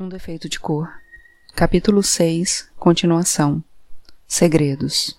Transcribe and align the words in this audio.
Um 0.00 0.08
defeito 0.08 0.48
de 0.48 0.60
cor. 0.60 0.88
Capítulo 1.56 2.04
6. 2.04 2.68
Continuação. 2.78 3.64
Segredos. 4.28 5.18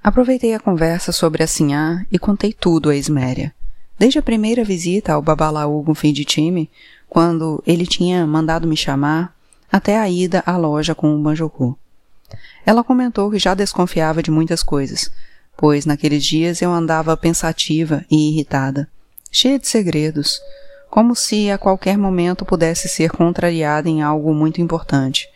Aproveitei 0.00 0.54
a 0.54 0.60
conversa 0.60 1.10
sobre 1.10 1.42
a 1.42 1.46
Sinhá 1.48 2.06
e 2.12 2.16
contei 2.16 2.52
tudo 2.52 2.88
a 2.88 2.94
Esméria. 2.94 3.52
Desde 3.98 4.20
a 4.20 4.22
primeira 4.22 4.62
visita 4.62 5.12
ao 5.12 5.20
Babalaú 5.20 5.82
com 5.82 5.92
fim 5.92 6.12
de 6.12 6.24
time, 6.24 6.70
quando 7.08 7.60
ele 7.66 7.84
tinha 7.84 8.24
mandado 8.24 8.68
me 8.68 8.76
chamar, 8.76 9.34
até 9.72 9.98
a 9.98 10.08
ida 10.08 10.40
à 10.46 10.56
loja 10.56 10.94
com 10.94 11.12
o 11.12 11.20
Banjoku. 11.20 11.76
Ela 12.64 12.84
comentou 12.84 13.28
que 13.28 13.40
já 13.40 13.54
desconfiava 13.54 14.22
de 14.22 14.30
muitas 14.30 14.62
coisas, 14.62 15.10
pois 15.56 15.84
naqueles 15.84 16.24
dias 16.24 16.62
eu 16.62 16.70
andava 16.70 17.16
pensativa 17.16 18.04
e 18.08 18.30
irritada, 18.30 18.88
cheia 19.32 19.58
de 19.58 19.66
segredos, 19.66 20.40
como 20.94 21.16
se 21.16 21.50
a 21.50 21.58
qualquer 21.58 21.98
momento 21.98 22.44
pudesse 22.44 22.88
ser 22.88 23.10
contrariada 23.10 23.88
em 23.88 24.00
algo 24.00 24.32
muito 24.32 24.60
importante. 24.60 25.28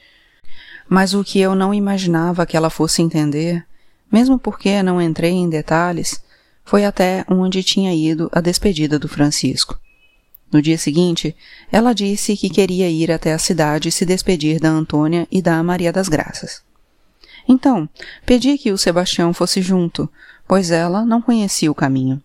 Mas 0.88 1.14
o 1.14 1.24
que 1.24 1.40
eu 1.40 1.52
não 1.52 1.74
imaginava 1.74 2.46
que 2.46 2.56
ela 2.56 2.70
fosse 2.70 3.02
entender, 3.02 3.66
mesmo 4.08 4.38
porque 4.38 4.80
não 4.84 5.02
entrei 5.02 5.32
em 5.32 5.50
detalhes, 5.50 6.22
foi 6.64 6.84
até 6.84 7.24
onde 7.28 7.64
tinha 7.64 7.92
ido 7.92 8.30
a 8.30 8.40
despedida 8.40 9.00
do 9.00 9.08
Francisco. 9.08 9.76
No 10.52 10.62
dia 10.62 10.78
seguinte, 10.78 11.34
ela 11.72 11.92
disse 11.92 12.36
que 12.36 12.48
queria 12.48 12.88
ir 12.88 13.10
até 13.10 13.32
a 13.32 13.38
cidade 13.38 13.90
se 13.90 14.06
despedir 14.06 14.60
da 14.60 14.68
Antônia 14.68 15.26
e 15.28 15.42
da 15.42 15.60
Maria 15.60 15.92
das 15.92 16.08
Graças. 16.08 16.62
Então, 17.48 17.88
pedi 18.24 18.56
que 18.58 18.70
o 18.70 18.78
Sebastião 18.78 19.34
fosse 19.34 19.60
junto, 19.60 20.08
pois 20.46 20.70
ela 20.70 21.04
não 21.04 21.20
conhecia 21.20 21.68
o 21.68 21.74
caminho. 21.74 22.22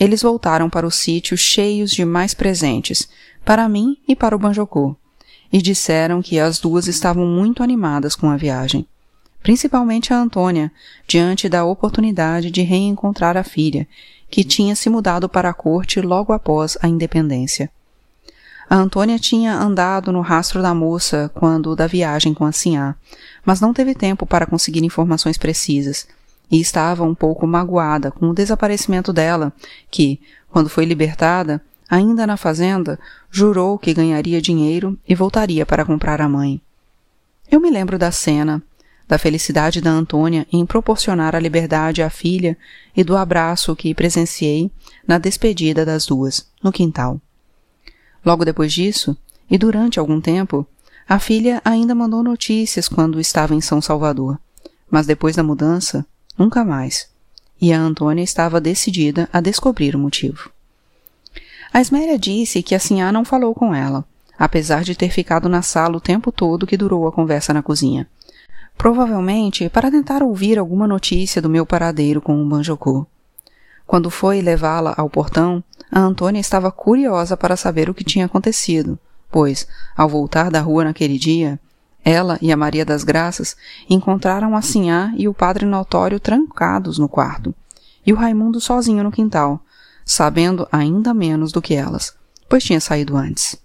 Eles 0.00 0.22
voltaram 0.22 0.70
para 0.70 0.86
o 0.86 0.90
sítio 0.90 1.36
cheios 1.36 1.90
de 1.90 2.06
mais 2.06 2.32
presentes, 2.32 3.06
para 3.44 3.68
mim 3.68 3.98
e 4.08 4.16
para 4.16 4.34
o 4.34 4.38
Banjocô, 4.38 4.96
e 5.52 5.60
disseram 5.60 6.22
que 6.22 6.40
as 6.40 6.58
duas 6.58 6.86
estavam 6.86 7.26
muito 7.26 7.62
animadas 7.62 8.16
com 8.16 8.30
a 8.30 8.36
viagem. 8.38 8.86
Principalmente 9.42 10.14
a 10.14 10.18
Antônia, 10.18 10.72
diante 11.06 11.50
da 11.50 11.66
oportunidade 11.66 12.50
de 12.50 12.62
reencontrar 12.62 13.36
a 13.36 13.44
filha, 13.44 13.86
que 14.30 14.42
tinha 14.42 14.74
se 14.74 14.88
mudado 14.88 15.28
para 15.28 15.50
a 15.50 15.54
corte 15.54 16.00
logo 16.00 16.32
após 16.32 16.78
a 16.80 16.88
independência. 16.88 17.70
A 18.70 18.76
Antônia 18.76 19.18
tinha 19.18 19.54
andado 19.54 20.12
no 20.12 20.20
rastro 20.22 20.62
da 20.62 20.72
moça 20.72 21.30
quando 21.34 21.76
da 21.76 21.86
viagem 21.86 22.32
com 22.32 22.46
a 22.46 22.52
Sinhá, 22.52 22.94
mas 23.44 23.60
não 23.60 23.74
teve 23.74 23.94
tempo 23.94 24.24
para 24.24 24.46
conseguir 24.46 24.82
informações 24.82 25.36
precisas, 25.36 26.06
e 26.50 26.60
estava 26.60 27.04
um 27.04 27.14
pouco 27.14 27.46
magoada 27.46 28.10
com 28.10 28.30
o 28.30 28.34
desaparecimento 28.34 29.12
dela, 29.12 29.52
que, 29.90 30.20
quando 30.48 30.68
foi 30.68 30.84
libertada, 30.84 31.62
ainda 31.88 32.26
na 32.26 32.36
fazenda, 32.36 32.98
jurou 33.30 33.78
que 33.78 33.94
ganharia 33.94 34.40
dinheiro 34.40 34.98
e 35.08 35.14
voltaria 35.14 35.64
para 35.64 35.84
comprar 35.84 36.20
a 36.20 36.28
mãe. 36.28 36.60
Eu 37.50 37.60
me 37.60 37.70
lembro 37.70 37.98
da 37.98 38.10
cena, 38.10 38.62
da 39.08 39.18
felicidade 39.18 39.80
da 39.80 39.90
Antônia 39.90 40.46
em 40.52 40.64
proporcionar 40.64 41.34
a 41.34 41.40
liberdade 41.40 42.00
à 42.00 42.08
filha 42.08 42.56
e 42.96 43.02
do 43.02 43.16
abraço 43.16 43.74
que 43.74 43.92
presenciei 43.92 44.70
na 45.06 45.18
despedida 45.18 45.84
das 45.84 46.06
duas, 46.06 46.46
no 46.62 46.70
quintal. 46.70 47.20
Logo 48.24 48.44
depois 48.44 48.72
disso, 48.72 49.16
e 49.50 49.58
durante 49.58 49.98
algum 49.98 50.20
tempo, 50.20 50.64
a 51.08 51.18
filha 51.18 51.60
ainda 51.64 51.92
mandou 51.92 52.22
notícias 52.22 52.88
quando 52.88 53.18
estava 53.18 53.52
em 53.52 53.60
São 53.60 53.82
Salvador, 53.82 54.38
mas 54.88 55.06
depois 55.06 55.34
da 55.34 55.42
mudança, 55.42 56.06
Nunca 56.40 56.64
mais. 56.64 57.06
E 57.60 57.70
a 57.70 57.78
Antônia 57.78 58.24
estava 58.24 58.62
decidida 58.62 59.28
a 59.30 59.42
descobrir 59.42 59.94
o 59.94 59.98
motivo. 59.98 60.50
A 61.70 61.82
Esméria 61.82 62.18
disse 62.18 62.62
que 62.62 62.74
a 62.74 62.78
Sinhá 62.78 63.12
não 63.12 63.26
falou 63.26 63.54
com 63.54 63.74
ela, 63.74 64.06
apesar 64.38 64.82
de 64.82 64.94
ter 64.94 65.10
ficado 65.10 65.50
na 65.50 65.60
sala 65.60 65.98
o 65.98 66.00
tempo 66.00 66.32
todo 66.32 66.66
que 66.66 66.78
durou 66.78 67.06
a 67.06 67.12
conversa 67.12 67.52
na 67.52 67.62
cozinha. 67.62 68.08
Provavelmente 68.78 69.68
para 69.68 69.90
tentar 69.90 70.22
ouvir 70.22 70.58
alguma 70.58 70.86
notícia 70.86 71.42
do 71.42 71.50
meu 71.50 71.66
paradeiro 71.66 72.22
com 72.22 72.42
o 72.42 72.48
Banjocô. 72.48 73.06
Quando 73.86 74.08
foi 74.08 74.40
levá-la 74.40 74.94
ao 74.96 75.10
portão, 75.10 75.62
a 75.92 76.00
Antônia 76.00 76.40
estava 76.40 76.72
curiosa 76.72 77.36
para 77.36 77.54
saber 77.54 77.90
o 77.90 77.94
que 77.94 78.02
tinha 78.02 78.24
acontecido, 78.24 78.98
pois, 79.30 79.68
ao 79.94 80.08
voltar 80.08 80.50
da 80.50 80.62
rua 80.62 80.84
naquele 80.84 81.18
dia, 81.18 81.60
ela 82.04 82.38
e 82.40 82.50
a 82.50 82.56
Maria 82.56 82.84
das 82.84 83.04
Graças 83.04 83.56
encontraram 83.88 84.56
a 84.56 84.62
Sinhá 84.62 85.12
e 85.16 85.28
o 85.28 85.34
padre 85.34 85.66
notório 85.66 86.18
trancados 86.18 86.98
no 86.98 87.08
quarto, 87.08 87.54
e 88.06 88.12
o 88.12 88.16
Raimundo 88.16 88.60
sozinho 88.60 89.04
no 89.04 89.12
quintal, 89.12 89.62
sabendo 90.04 90.66
ainda 90.72 91.12
menos 91.12 91.52
do 91.52 91.60
que 91.60 91.74
elas, 91.74 92.14
pois 92.48 92.64
tinha 92.64 92.80
saído 92.80 93.16
antes. 93.16 93.56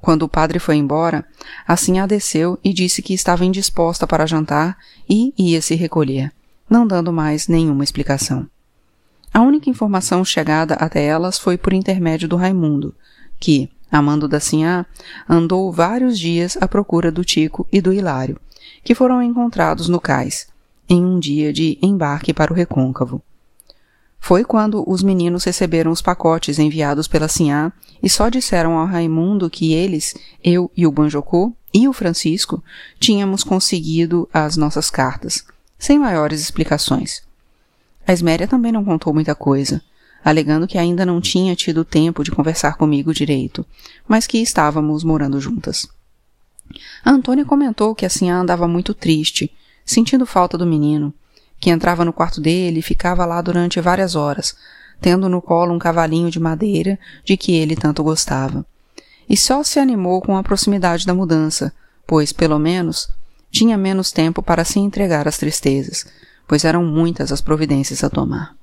Quando 0.00 0.22
o 0.22 0.28
padre 0.28 0.58
foi 0.58 0.76
embora, 0.76 1.24
a 1.66 1.76
Sinhá 1.76 2.06
desceu 2.06 2.58
e 2.62 2.72
disse 2.72 3.02
que 3.02 3.14
estava 3.14 3.44
indisposta 3.44 4.06
para 4.06 4.26
jantar 4.26 4.78
e 5.08 5.34
ia 5.36 5.60
se 5.60 5.74
recolher, 5.74 6.32
não 6.70 6.86
dando 6.86 7.12
mais 7.12 7.48
nenhuma 7.48 7.84
explicação. 7.84 8.48
A 9.32 9.40
única 9.40 9.68
informação 9.68 10.24
chegada 10.24 10.74
até 10.74 11.04
elas 11.04 11.38
foi 11.38 11.58
por 11.58 11.72
intermédio 11.72 12.28
do 12.28 12.36
Raimundo, 12.36 12.94
que, 13.38 13.68
Amando 13.90 14.28
da 14.28 14.38
Sinhá 14.38 14.84
andou 15.28 15.72
vários 15.72 16.18
dias 16.18 16.58
à 16.60 16.68
procura 16.68 17.10
do 17.10 17.24
Tico 17.24 17.66
e 17.72 17.80
do 17.80 17.92
Hilário, 17.92 18.38
que 18.84 18.94
foram 18.94 19.22
encontrados 19.22 19.88
no 19.88 20.00
cais, 20.00 20.48
em 20.88 21.04
um 21.04 21.18
dia 21.18 21.52
de 21.52 21.78
embarque 21.80 22.34
para 22.34 22.52
o 22.52 22.56
recôncavo. 22.56 23.22
Foi 24.20 24.44
quando 24.44 24.84
os 24.86 25.02
meninos 25.02 25.44
receberam 25.44 25.90
os 25.90 26.02
pacotes 26.02 26.58
enviados 26.58 27.08
pela 27.08 27.28
Sinhá 27.28 27.72
e 28.02 28.10
só 28.10 28.28
disseram 28.28 28.76
ao 28.76 28.86
Raimundo 28.86 29.48
que 29.48 29.72
eles, 29.72 30.14
eu 30.42 30.70
e 30.76 30.86
o 30.86 30.92
Banjocô 30.92 31.52
e 31.72 31.88
o 31.88 31.92
Francisco, 31.92 32.62
tínhamos 32.98 33.42
conseguido 33.44 34.28
as 34.32 34.56
nossas 34.56 34.90
cartas, 34.90 35.44
sem 35.78 35.98
maiores 35.98 36.40
explicações. 36.40 37.22
A 38.06 38.12
Esméria 38.12 38.48
também 38.48 38.72
não 38.72 38.84
contou 38.84 39.14
muita 39.14 39.34
coisa, 39.34 39.82
alegando 40.24 40.66
que 40.66 40.78
ainda 40.78 41.06
não 41.06 41.20
tinha 41.20 41.54
tido 41.54 41.84
tempo 41.84 42.22
de 42.22 42.30
conversar 42.30 42.76
comigo 42.76 43.14
direito, 43.14 43.64
mas 44.06 44.26
que 44.26 44.38
estávamos 44.38 45.04
morando 45.04 45.40
juntas. 45.40 45.88
A 47.04 47.10
Antônia 47.10 47.44
comentou 47.44 47.94
que 47.94 48.04
a 48.04 48.10
Sinhá 48.10 48.36
andava 48.36 48.68
muito 48.68 48.92
triste, 48.92 49.50
sentindo 49.84 50.26
falta 50.26 50.58
do 50.58 50.66
menino, 50.66 51.14
que 51.58 51.70
entrava 51.70 52.04
no 52.04 52.12
quarto 52.12 52.40
dele 52.40 52.80
e 52.80 52.82
ficava 52.82 53.24
lá 53.24 53.40
durante 53.40 53.80
várias 53.80 54.14
horas, 54.14 54.54
tendo 55.00 55.28
no 55.28 55.40
colo 55.40 55.74
um 55.74 55.78
cavalinho 55.78 56.30
de 56.30 56.38
madeira 56.38 56.98
de 57.24 57.36
que 57.36 57.52
ele 57.52 57.76
tanto 57.76 58.02
gostava. 58.02 58.66
E 59.28 59.36
só 59.36 59.62
se 59.62 59.78
animou 59.78 60.20
com 60.20 60.36
a 60.36 60.42
proximidade 60.42 61.06
da 61.06 61.14
mudança, 61.14 61.72
pois, 62.06 62.32
pelo 62.32 62.58
menos, 62.58 63.08
tinha 63.50 63.76
menos 63.76 64.10
tempo 64.10 64.42
para 64.42 64.64
se 64.64 64.78
entregar 64.78 65.28
às 65.28 65.38
tristezas, 65.38 66.06
pois 66.46 66.64
eram 66.64 66.84
muitas 66.84 67.30
as 67.30 67.40
providências 67.40 68.02
a 68.02 68.10
tomar. 68.10 68.57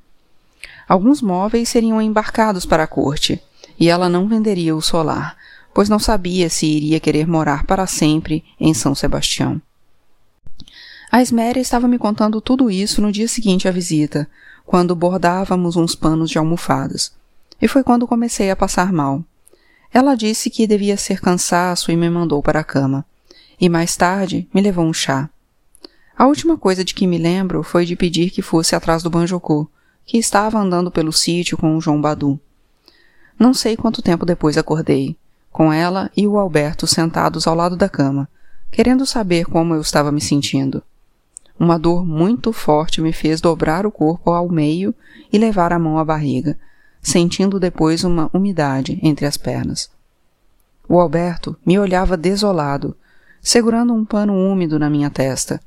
Alguns 0.87 1.21
móveis 1.21 1.69
seriam 1.69 2.01
embarcados 2.01 2.65
para 2.65 2.83
a 2.83 2.87
corte, 2.87 3.41
e 3.79 3.89
ela 3.89 4.07
não 4.07 4.27
venderia 4.27 4.75
o 4.75 4.81
solar, 4.81 5.35
pois 5.73 5.89
não 5.89 5.99
sabia 5.99 6.49
se 6.49 6.65
iria 6.65 6.99
querer 6.99 7.27
morar 7.27 7.65
para 7.65 7.87
sempre 7.87 8.43
em 8.59 8.73
São 8.73 8.95
Sebastião. 8.95 9.61
A 11.11 11.21
Esméria 11.21 11.61
estava 11.61 11.87
me 11.87 11.97
contando 11.97 12.41
tudo 12.41 12.69
isso 12.69 13.01
no 13.01 13.11
dia 13.11 13.27
seguinte 13.27 13.67
à 13.67 13.71
visita, 13.71 14.27
quando 14.65 14.95
bordávamos 14.95 15.75
uns 15.75 15.95
panos 15.95 16.29
de 16.29 16.37
almofadas. 16.37 17.13
E 17.61 17.67
foi 17.67 17.83
quando 17.83 18.07
comecei 18.07 18.51
a 18.51 18.55
passar 18.55 18.91
mal. 18.91 19.23
Ela 19.93 20.15
disse 20.15 20.49
que 20.49 20.67
devia 20.67 20.97
ser 20.97 21.21
cansaço 21.21 21.91
e 21.91 21.95
me 21.95 22.09
mandou 22.09 22.43
para 22.43 22.59
a 22.59 22.63
cama. 22.63 23.05
E 23.59 23.69
mais 23.69 23.95
tarde 23.95 24.47
me 24.53 24.59
levou 24.61 24.85
um 24.85 24.93
chá. 24.93 25.29
A 26.17 26.27
última 26.27 26.57
coisa 26.57 26.83
de 26.83 26.93
que 26.93 27.07
me 27.07 27.17
lembro 27.17 27.63
foi 27.63 27.85
de 27.85 27.95
pedir 27.95 28.29
que 28.29 28.41
fosse 28.41 28.75
atrás 28.75 29.03
do 29.03 29.09
Banjocô, 29.09 29.69
que 30.05 30.17
estava 30.17 30.59
andando 30.59 30.91
pelo 30.91 31.11
sítio 31.11 31.57
com 31.57 31.75
o 31.75 31.81
João 31.81 31.99
Badu. 31.99 32.39
Não 33.37 33.53
sei 33.53 33.75
quanto 33.75 34.01
tempo 34.01 34.25
depois 34.25 34.57
acordei, 34.57 35.17
com 35.51 35.73
ela 35.73 36.11
e 36.15 36.27
o 36.27 36.37
Alberto 36.37 36.85
sentados 36.85 37.47
ao 37.47 37.55
lado 37.55 37.75
da 37.75 37.89
cama, 37.89 38.29
querendo 38.71 39.05
saber 39.05 39.45
como 39.45 39.73
eu 39.73 39.81
estava 39.81 40.11
me 40.11 40.21
sentindo. 40.21 40.83
Uma 41.57 41.79
dor 41.79 42.05
muito 42.05 42.51
forte 42.51 43.01
me 43.01 43.13
fez 43.13 43.39
dobrar 43.39 43.85
o 43.85 43.91
corpo 43.91 44.31
ao 44.31 44.49
meio 44.49 44.93
e 45.31 45.37
levar 45.37 45.71
a 45.71 45.79
mão 45.79 45.97
à 45.97 46.03
barriga, 46.03 46.57
sentindo 47.01 47.59
depois 47.59 48.03
uma 48.03 48.29
umidade 48.33 48.99
entre 49.01 49.25
as 49.25 49.37
pernas. 49.37 49.89
O 50.87 50.99
Alberto 50.99 51.55
me 51.65 51.79
olhava 51.79 52.17
desolado, 52.17 52.95
segurando 53.41 53.93
um 53.93 54.03
pano 54.03 54.33
úmido 54.33 54.77
na 54.77 54.89
minha 54.89 55.09
testa, 55.09 55.61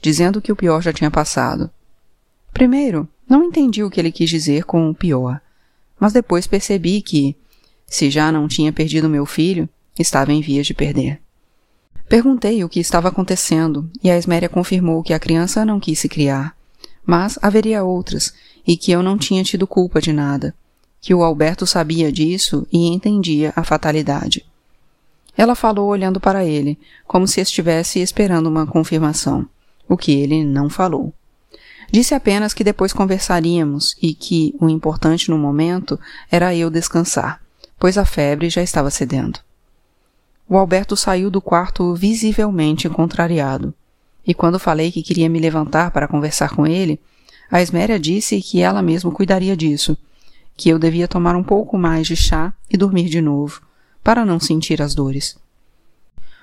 dizendo 0.00 0.40
que 0.40 0.52
o 0.52 0.56
pior 0.56 0.80
já 0.80 0.92
tinha 0.92 1.10
passado. 1.10 1.70
Primeiro, 2.52 3.08
não 3.28 3.44
entendi 3.44 3.82
o 3.82 3.90
que 3.90 4.00
ele 4.00 4.12
quis 4.12 4.28
dizer 4.28 4.64
com 4.64 4.88
o 4.88 4.94
pior, 4.94 5.40
mas 5.98 6.12
depois 6.12 6.46
percebi 6.46 7.00
que, 7.00 7.36
se 7.86 8.10
já 8.10 8.30
não 8.30 8.48
tinha 8.48 8.72
perdido 8.72 9.08
meu 9.08 9.24
filho, 9.24 9.68
estava 9.98 10.32
em 10.32 10.40
vias 10.40 10.66
de 10.66 10.74
perder. 10.74 11.20
Perguntei 12.08 12.62
o 12.62 12.68
que 12.68 12.80
estava 12.80 13.08
acontecendo 13.08 13.90
e 14.02 14.10
a 14.10 14.18
Esméria 14.18 14.48
confirmou 14.48 15.02
que 15.02 15.14
a 15.14 15.18
criança 15.18 15.64
não 15.64 15.80
quis 15.80 15.98
se 15.98 16.08
criar, 16.08 16.54
mas 17.04 17.38
haveria 17.40 17.82
outras 17.82 18.34
e 18.66 18.76
que 18.76 18.92
eu 18.92 19.02
não 19.02 19.16
tinha 19.16 19.42
tido 19.42 19.66
culpa 19.66 20.00
de 20.00 20.12
nada, 20.12 20.54
que 21.00 21.14
o 21.14 21.22
Alberto 21.22 21.66
sabia 21.66 22.12
disso 22.12 22.66
e 22.72 22.88
entendia 22.88 23.52
a 23.56 23.64
fatalidade. 23.64 24.44
Ela 25.36 25.54
falou 25.54 25.88
olhando 25.88 26.20
para 26.20 26.44
ele, 26.44 26.78
como 27.06 27.26
se 27.26 27.40
estivesse 27.40 28.00
esperando 28.00 28.46
uma 28.46 28.66
confirmação, 28.66 29.46
o 29.88 29.96
que 29.96 30.12
ele 30.12 30.44
não 30.44 30.70
falou. 30.70 31.12
Disse 31.94 32.12
apenas 32.12 32.52
que 32.52 32.64
depois 32.64 32.92
conversaríamos 32.92 33.94
e 34.02 34.14
que 34.14 34.52
o 34.58 34.68
importante 34.68 35.30
no 35.30 35.38
momento 35.38 35.96
era 36.28 36.52
eu 36.52 36.68
descansar, 36.68 37.40
pois 37.78 37.96
a 37.96 38.04
febre 38.04 38.50
já 38.50 38.60
estava 38.60 38.90
cedendo. 38.90 39.38
O 40.48 40.56
Alberto 40.56 40.96
saiu 40.96 41.30
do 41.30 41.40
quarto 41.40 41.94
visivelmente 41.94 42.88
contrariado, 42.88 43.72
e 44.26 44.34
quando 44.34 44.58
falei 44.58 44.90
que 44.90 45.04
queria 45.04 45.28
me 45.28 45.38
levantar 45.38 45.92
para 45.92 46.08
conversar 46.08 46.50
com 46.56 46.66
ele, 46.66 46.98
a 47.48 47.62
Esméria 47.62 47.96
disse 47.96 48.42
que 48.42 48.60
ela 48.60 48.82
mesma 48.82 49.12
cuidaria 49.12 49.56
disso, 49.56 49.96
que 50.56 50.70
eu 50.70 50.80
devia 50.80 51.06
tomar 51.06 51.36
um 51.36 51.44
pouco 51.44 51.78
mais 51.78 52.08
de 52.08 52.16
chá 52.16 52.52
e 52.68 52.76
dormir 52.76 53.08
de 53.08 53.20
novo, 53.20 53.62
para 54.02 54.24
não 54.24 54.40
sentir 54.40 54.82
as 54.82 54.96
dores. 54.96 55.36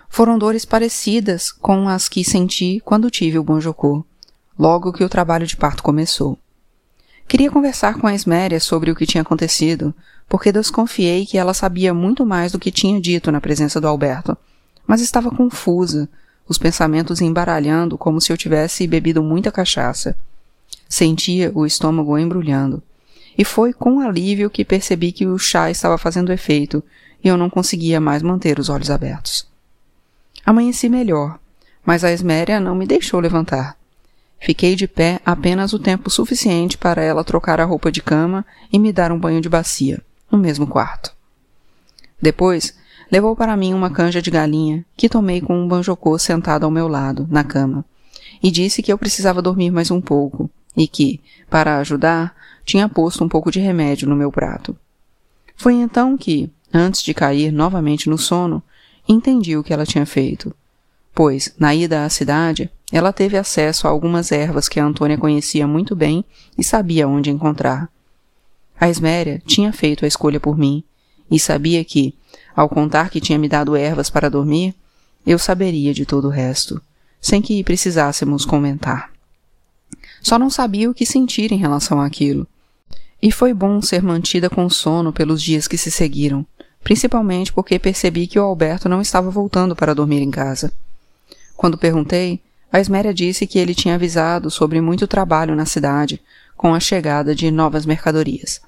Foram 0.07 0.39
dores 0.39 0.63
parecidas 0.63 1.51
com 1.51 1.89
as 1.89 2.07
que 2.07 2.23
senti 2.23 2.81
quando 2.85 3.11
tive 3.11 3.37
o 3.37 3.43
Bonjocô, 3.43 4.05
logo 4.61 4.93
que 4.93 5.03
o 5.03 5.09
trabalho 5.09 5.47
de 5.47 5.57
parto 5.57 5.81
começou. 5.81 6.37
Queria 7.27 7.49
conversar 7.49 7.95
com 7.95 8.05
a 8.05 8.13
Esméria 8.13 8.59
sobre 8.59 8.91
o 8.91 8.95
que 8.95 9.07
tinha 9.07 9.23
acontecido, 9.23 9.91
porque 10.29 10.51
desconfiei 10.51 11.25
que 11.25 11.35
ela 11.35 11.51
sabia 11.51 11.95
muito 11.95 12.23
mais 12.27 12.51
do 12.51 12.59
que 12.59 12.69
tinha 12.69 13.01
dito 13.01 13.31
na 13.31 13.41
presença 13.41 13.81
do 13.81 13.87
Alberto, 13.87 14.37
mas 14.85 15.01
estava 15.01 15.31
confusa, 15.31 16.07
os 16.47 16.59
pensamentos 16.59 17.21
embaralhando 17.21 17.97
como 17.97 18.21
se 18.21 18.31
eu 18.31 18.37
tivesse 18.37 18.85
bebido 18.85 19.23
muita 19.23 19.51
cachaça. 19.51 20.15
Sentia 20.87 21.51
o 21.55 21.65
estômago 21.65 22.15
embrulhando. 22.15 22.83
E 23.35 23.43
foi 23.43 23.73
com 23.73 23.99
alívio 23.99 24.47
que 24.47 24.63
percebi 24.63 25.11
que 25.11 25.25
o 25.25 25.39
chá 25.39 25.71
estava 25.71 25.97
fazendo 25.97 26.31
efeito 26.31 26.83
e 27.23 27.27
eu 27.27 27.35
não 27.35 27.49
conseguia 27.49 27.99
mais 27.99 28.21
manter 28.21 28.59
os 28.59 28.69
olhos 28.69 28.91
abertos. 28.91 29.47
Amanheci 30.45 30.87
melhor, 30.87 31.39
mas 31.83 32.03
a 32.03 32.11
Esméria 32.11 32.59
não 32.59 32.75
me 32.75 32.85
deixou 32.85 33.19
levantar. 33.19 33.80
Fiquei 34.41 34.75
de 34.75 34.87
pé 34.87 35.21
apenas 35.23 35.71
o 35.71 35.77
tempo 35.77 36.09
suficiente 36.09 36.75
para 36.75 37.03
ela 37.03 37.23
trocar 37.23 37.61
a 37.61 37.65
roupa 37.65 37.91
de 37.91 38.01
cama 38.01 38.43
e 38.73 38.79
me 38.79 38.91
dar 38.91 39.11
um 39.11 39.19
banho 39.19 39.39
de 39.39 39.47
bacia, 39.47 40.01
no 40.31 40.37
mesmo 40.37 40.65
quarto. 40.65 41.13
Depois, 42.19 42.75
levou 43.11 43.35
para 43.35 43.55
mim 43.55 43.75
uma 43.75 43.91
canja 43.91 44.19
de 44.19 44.31
galinha 44.31 44.83
que 44.97 45.07
tomei 45.07 45.41
com 45.41 45.55
um 45.55 45.67
banjocô 45.67 46.17
sentado 46.17 46.63
ao 46.63 46.71
meu 46.71 46.87
lado, 46.87 47.27
na 47.29 47.43
cama, 47.43 47.85
e 48.41 48.49
disse 48.49 48.81
que 48.81 48.91
eu 48.91 48.97
precisava 48.97 49.43
dormir 49.43 49.69
mais 49.69 49.91
um 49.91 50.01
pouco, 50.01 50.49
e 50.75 50.87
que, 50.87 51.21
para 51.47 51.77
ajudar, 51.77 52.35
tinha 52.65 52.89
posto 52.89 53.23
um 53.23 53.29
pouco 53.29 53.51
de 53.51 53.59
remédio 53.59 54.09
no 54.09 54.15
meu 54.15 54.31
prato. 54.31 54.75
Foi 55.55 55.75
então 55.75 56.17
que, 56.17 56.49
antes 56.73 57.03
de 57.03 57.13
cair 57.13 57.51
novamente 57.51 58.09
no 58.09 58.17
sono, 58.17 58.63
entendi 59.07 59.55
o 59.55 59.63
que 59.63 59.71
ela 59.71 59.85
tinha 59.85 60.05
feito. 60.05 60.51
Pois, 61.13 61.53
na 61.59 61.75
ida 61.75 62.05
à 62.05 62.09
cidade, 62.09 62.69
ela 62.91 63.13
teve 63.13 63.37
acesso 63.37 63.87
a 63.87 63.89
algumas 63.89 64.31
ervas 64.31 64.67
que 64.67 64.79
a 64.79 64.85
Antônia 64.85 65.17
conhecia 65.17 65.67
muito 65.67 65.95
bem 65.95 66.25
e 66.57 66.63
sabia 66.63 67.07
onde 67.07 67.29
encontrar. 67.29 67.89
A 68.79 68.89
Esméria 68.89 69.41
tinha 69.45 69.71
feito 69.71 70.05
a 70.05 70.07
escolha 70.07 70.39
por 70.39 70.57
mim 70.57 70.83
e 71.29 71.39
sabia 71.39 71.83
que, 71.85 72.13
ao 72.55 72.67
contar 72.67 73.09
que 73.09 73.21
tinha 73.21 73.37
me 73.37 73.47
dado 73.47 73.75
ervas 73.75 74.09
para 74.09 74.29
dormir, 74.29 74.75
eu 75.25 75.37
saberia 75.37 75.93
de 75.93 76.05
todo 76.05 76.27
o 76.27 76.31
resto, 76.31 76.81
sem 77.21 77.41
que 77.41 77.63
precisássemos 77.63 78.43
comentar. 78.43 79.11
Só 80.21 80.37
não 80.39 80.49
sabia 80.49 80.89
o 80.89 80.93
que 80.93 81.05
sentir 81.05 81.51
em 81.51 81.57
relação 81.57 82.01
àquilo. 82.01 82.47
E 83.21 83.31
foi 83.31 83.53
bom 83.53 83.81
ser 83.81 84.01
mantida 84.01 84.49
com 84.49 84.67
sono 84.69 85.13
pelos 85.13 85.41
dias 85.41 85.67
que 85.67 85.77
se 85.77 85.91
seguiram, 85.91 86.45
principalmente 86.83 87.53
porque 87.53 87.77
percebi 87.77 88.25
que 88.25 88.39
o 88.39 88.43
Alberto 88.43 88.89
não 88.89 88.99
estava 89.01 89.29
voltando 89.29 89.75
para 89.75 89.93
dormir 89.93 90.21
em 90.21 90.31
casa. 90.31 90.73
Quando 91.61 91.77
perguntei, 91.77 92.41
a 92.73 92.79
Esméria 92.79 93.13
disse 93.13 93.45
que 93.45 93.59
ele 93.59 93.75
tinha 93.75 93.93
avisado 93.93 94.49
sobre 94.49 94.81
muito 94.81 95.07
trabalho 95.07 95.55
na 95.55 95.63
cidade, 95.63 96.19
com 96.57 96.73
a 96.73 96.79
chegada 96.79 97.35
de 97.35 97.51
novas 97.51 97.85
mercadorias. 97.85 98.59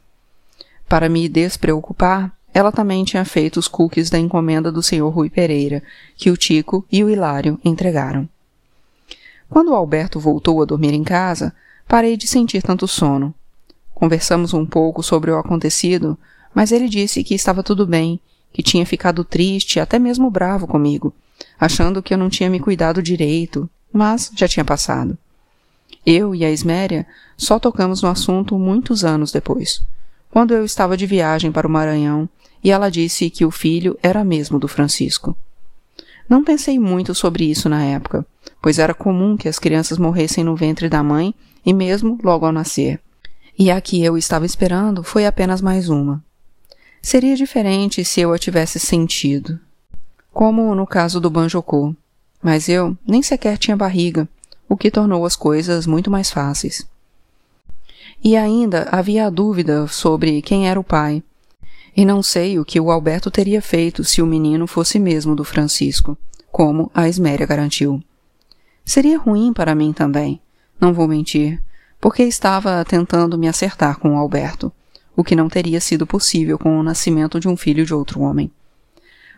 Para 0.87 1.09
me 1.09 1.27
despreocupar, 1.27 2.31
ela 2.53 2.71
também 2.71 3.03
tinha 3.03 3.25
feito 3.25 3.57
os 3.57 3.67
cookies 3.67 4.11
da 4.11 4.19
encomenda 4.19 4.71
do 4.71 4.83
Sr. 4.83 5.09
Rui 5.09 5.27
Pereira, 5.27 5.81
que 6.15 6.29
o 6.29 6.37
Tico 6.37 6.85
e 6.91 7.03
o 7.03 7.09
Hilário 7.09 7.59
entregaram. 7.65 8.29
Quando 9.49 9.71
o 9.71 9.75
Alberto 9.75 10.19
voltou 10.19 10.61
a 10.61 10.65
dormir 10.65 10.93
em 10.93 11.03
casa, 11.03 11.51
parei 11.87 12.15
de 12.15 12.27
sentir 12.27 12.61
tanto 12.61 12.87
sono. 12.87 13.33
Conversamos 13.91 14.53
um 14.53 14.67
pouco 14.67 15.01
sobre 15.01 15.31
o 15.31 15.37
acontecido, 15.39 16.15
mas 16.53 16.71
ele 16.71 16.87
disse 16.87 17.23
que 17.23 17.33
estava 17.33 17.63
tudo 17.63 17.87
bem, 17.87 18.19
que 18.53 18.61
tinha 18.61 18.85
ficado 18.85 19.23
triste, 19.23 19.79
até 19.79 19.97
mesmo 19.97 20.29
bravo 20.29 20.67
comigo, 20.67 21.11
achando 21.63 22.03
que 22.03 22.13
eu 22.13 22.17
não 22.17 22.29
tinha 22.29 22.49
me 22.49 22.59
cuidado 22.59 23.01
direito, 23.01 23.69
mas 23.91 24.29
já 24.35 24.47
tinha 24.47 24.65
passado. 24.65 25.17
Eu 26.05 26.35
e 26.35 26.43
a 26.43 26.51
Esméria 26.51 27.07
só 27.37 27.57
tocamos 27.57 28.01
no 28.01 28.09
assunto 28.09 28.59
muitos 28.59 29.05
anos 29.05 29.31
depois, 29.31 29.81
quando 30.29 30.53
eu 30.53 30.65
estava 30.65 30.97
de 30.97 31.05
viagem 31.05 31.51
para 31.53 31.65
o 31.65 31.71
Maranhão 31.71 32.27
e 32.61 32.69
ela 32.69 32.89
disse 32.89 33.29
que 33.29 33.45
o 33.45 33.51
filho 33.51 33.97
era 34.03 34.25
mesmo 34.25 34.59
do 34.59 34.67
Francisco. 34.67 35.37
Não 36.27 36.43
pensei 36.43 36.77
muito 36.77 37.15
sobre 37.15 37.49
isso 37.49 37.69
na 37.69 37.83
época, 37.83 38.25
pois 38.61 38.77
era 38.77 38.93
comum 38.93 39.37
que 39.37 39.47
as 39.47 39.57
crianças 39.59 39.97
morressem 39.97 40.43
no 40.43 40.57
ventre 40.57 40.89
da 40.89 41.01
mãe 41.01 41.33
e 41.65 41.73
mesmo 41.73 42.17
logo 42.21 42.45
ao 42.45 42.51
nascer. 42.51 42.99
E 43.57 43.71
a 43.71 43.79
que 43.79 44.03
eu 44.03 44.17
estava 44.17 44.45
esperando 44.45 45.01
foi 45.01 45.25
apenas 45.25 45.61
mais 45.61 45.87
uma. 45.87 46.21
Seria 47.01 47.37
diferente 47.37 48.03
se 48.03 48.19
eu 48.19 48.33
a 48.33 48.37
tivesse 48.37 48.79
sentido. 48.79 49.59
Como 50.33 50.73
no 50.73 50.87
caso 50.87 51.21
do 51.21 51.29
Banjocô. 51.29 51.95
Mas 52.41 52.67
eu 52.67 52.97
nem 53.07 53.21
sequer 53.21 53.57
tinha 53.57 53.77
barriga, 53.77 54.27
o 54.67 54.75
que 54.75 54.91
tornou 54.91 55.25
as 55.25 55.35
coisas 55.35 55.85
muito 55.85 56.11
mais 56.11 56.31
fáceis. 56.31 56.85
E 58.21 58.35
ainda 58.35 58.89
havia 58.91 59.27
a 59.27 59.29
dúvida 59.29 59.87
sobre 59.87 60.41
quem 60.41 60.67
era 60.67 60.79
o 60.79 60.83
pai. 60.83 61.23
E 61.95 62.03
não 62.03 62.23
sei 62.23 62.57
o 62.57 62.65
que 62.65 62.79
o 62.79 62.89
Alberto 62.89 63.29
teria 63.29 63.61
feito 63.61 64.03
se 64.03 64.21
o 64.21 64.25
menino 64.25 64.65
fosse 64.65 64.97
mesmo 64.97 65.35
do 65.35 65.43
Francisco, 65.43 66.17
como 66.51 66.89
a 66.93 67.07
Esméria 67.07 67.45
garantiu. 67.45 68.01
Seria 68.83 69.19
ruim 69.19 69.53
para 69.53 69.75
mim 69.75 69.93
também, 69.93 70.41
não 70.79 70.93
vou 70.93 71.07
mentir, 71.07 71.61
porque 72.01 72.23
estava 72.23 72.83
tentando 72.83 73.37
me 73.37 73.47
acertar 73.47 73.99
com 73.99 74.15
o 74.15 74.17
Alberto 74.17 74.71
o 75.15 75.23
que 75.23 75.35
não 75.35 75.47
teria 75.47 75.79
sido 75.79 76.07
possível 76.07 76.57
com 76.57 76.79
o 76.79 76.83
nascimento 76.83 77.39
de 77.39 77.47
um 77.47 77.55
filho 77.55 77.85
de 77.85 77.93
outro 77.93 78.21
homem. 78.21 78.51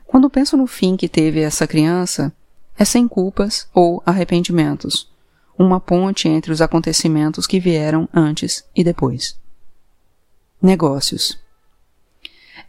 Quando 0.07 0.29
penso 0.29 0.55
no 0.55 0.67
fim 0.67 0.95
que 0.95 1.09
teve 1.09 1.41
essa 1.41 1.67
criança, 1.67 2.33
é 2.77 2.85
sem 2.85 3.07
culpas 3.07 3.67
ou 3.73 4.01
arrependimentos, 4.05 5.09
uma 5.57 5.79
ponte 5.79 6.27
entre 6.27 6.51
os 6.51 6.61
acontecimentos 6.61 7.47
que 7.47 7.59
vieram 7.59 8.07
antes 8.13 8.63
e 8.75 8.83
depois. 8.83 9.37
Negócios. 10.61 11.37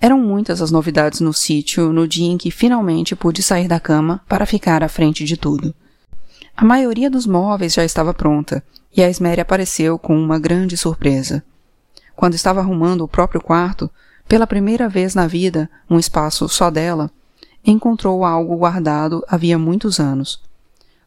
Eram 0.00 0.18
muitas 0.18 0.60
as 0.60 0.70
novidades 0.70 1.20
no 1.20 1.32
sítio 1.32 1.92
no 1.92 2.06
dia 2.06 2.30
em 2.30 2.36
que 2.36 2.50
finalmente 2.50 3.16
pude 3.16 3.42
sair 3.42 3.68
da 3.68 3.80
cama 3.80 4.22
para 4.28 4.46
ficar 4.46 4.82
à 4.82 4.88
frente 4.88 5.24
de 5.24 5.36
tudo. 5.36 5.74
A 6.56 6.64
maioria 6.64 7.10
dos 7.10 7.26
móveis 7.26 7.74
já 7.74 7.84
estava 7.84 8.14
pronta, 8.14 8.62
e 8.94 9.02
a 9.02 9.08
Esméria 9.10 9.42
apareceu 9.42 9.98
com 9.98 10.18
uma 10.18 10.38
grande 10.38 10.76
surpresa 10.76 11.44
quando 12.16 12.34
estava 12.34 12.60
arrumando 12.60 13.02
o 13.02 13.08
próprio 13.08 13.40
quarto, 13.40 13.90
pela 14.26 14.46
primeira 14.46 14.88
vez 14.88 15.14
na 15.14 15.26
vida, 15.26 15.70
um 15.88 15.98
espaço 15.98 16.48
só 16.48 16.70
dela, 16.70 17.10
encontrou 17.70 18.24
algo 18.24 18.56
guardado 18.56 19.24
havia 19.28 19.58
muitos 19.58 19.98
anos. 19.98 20.40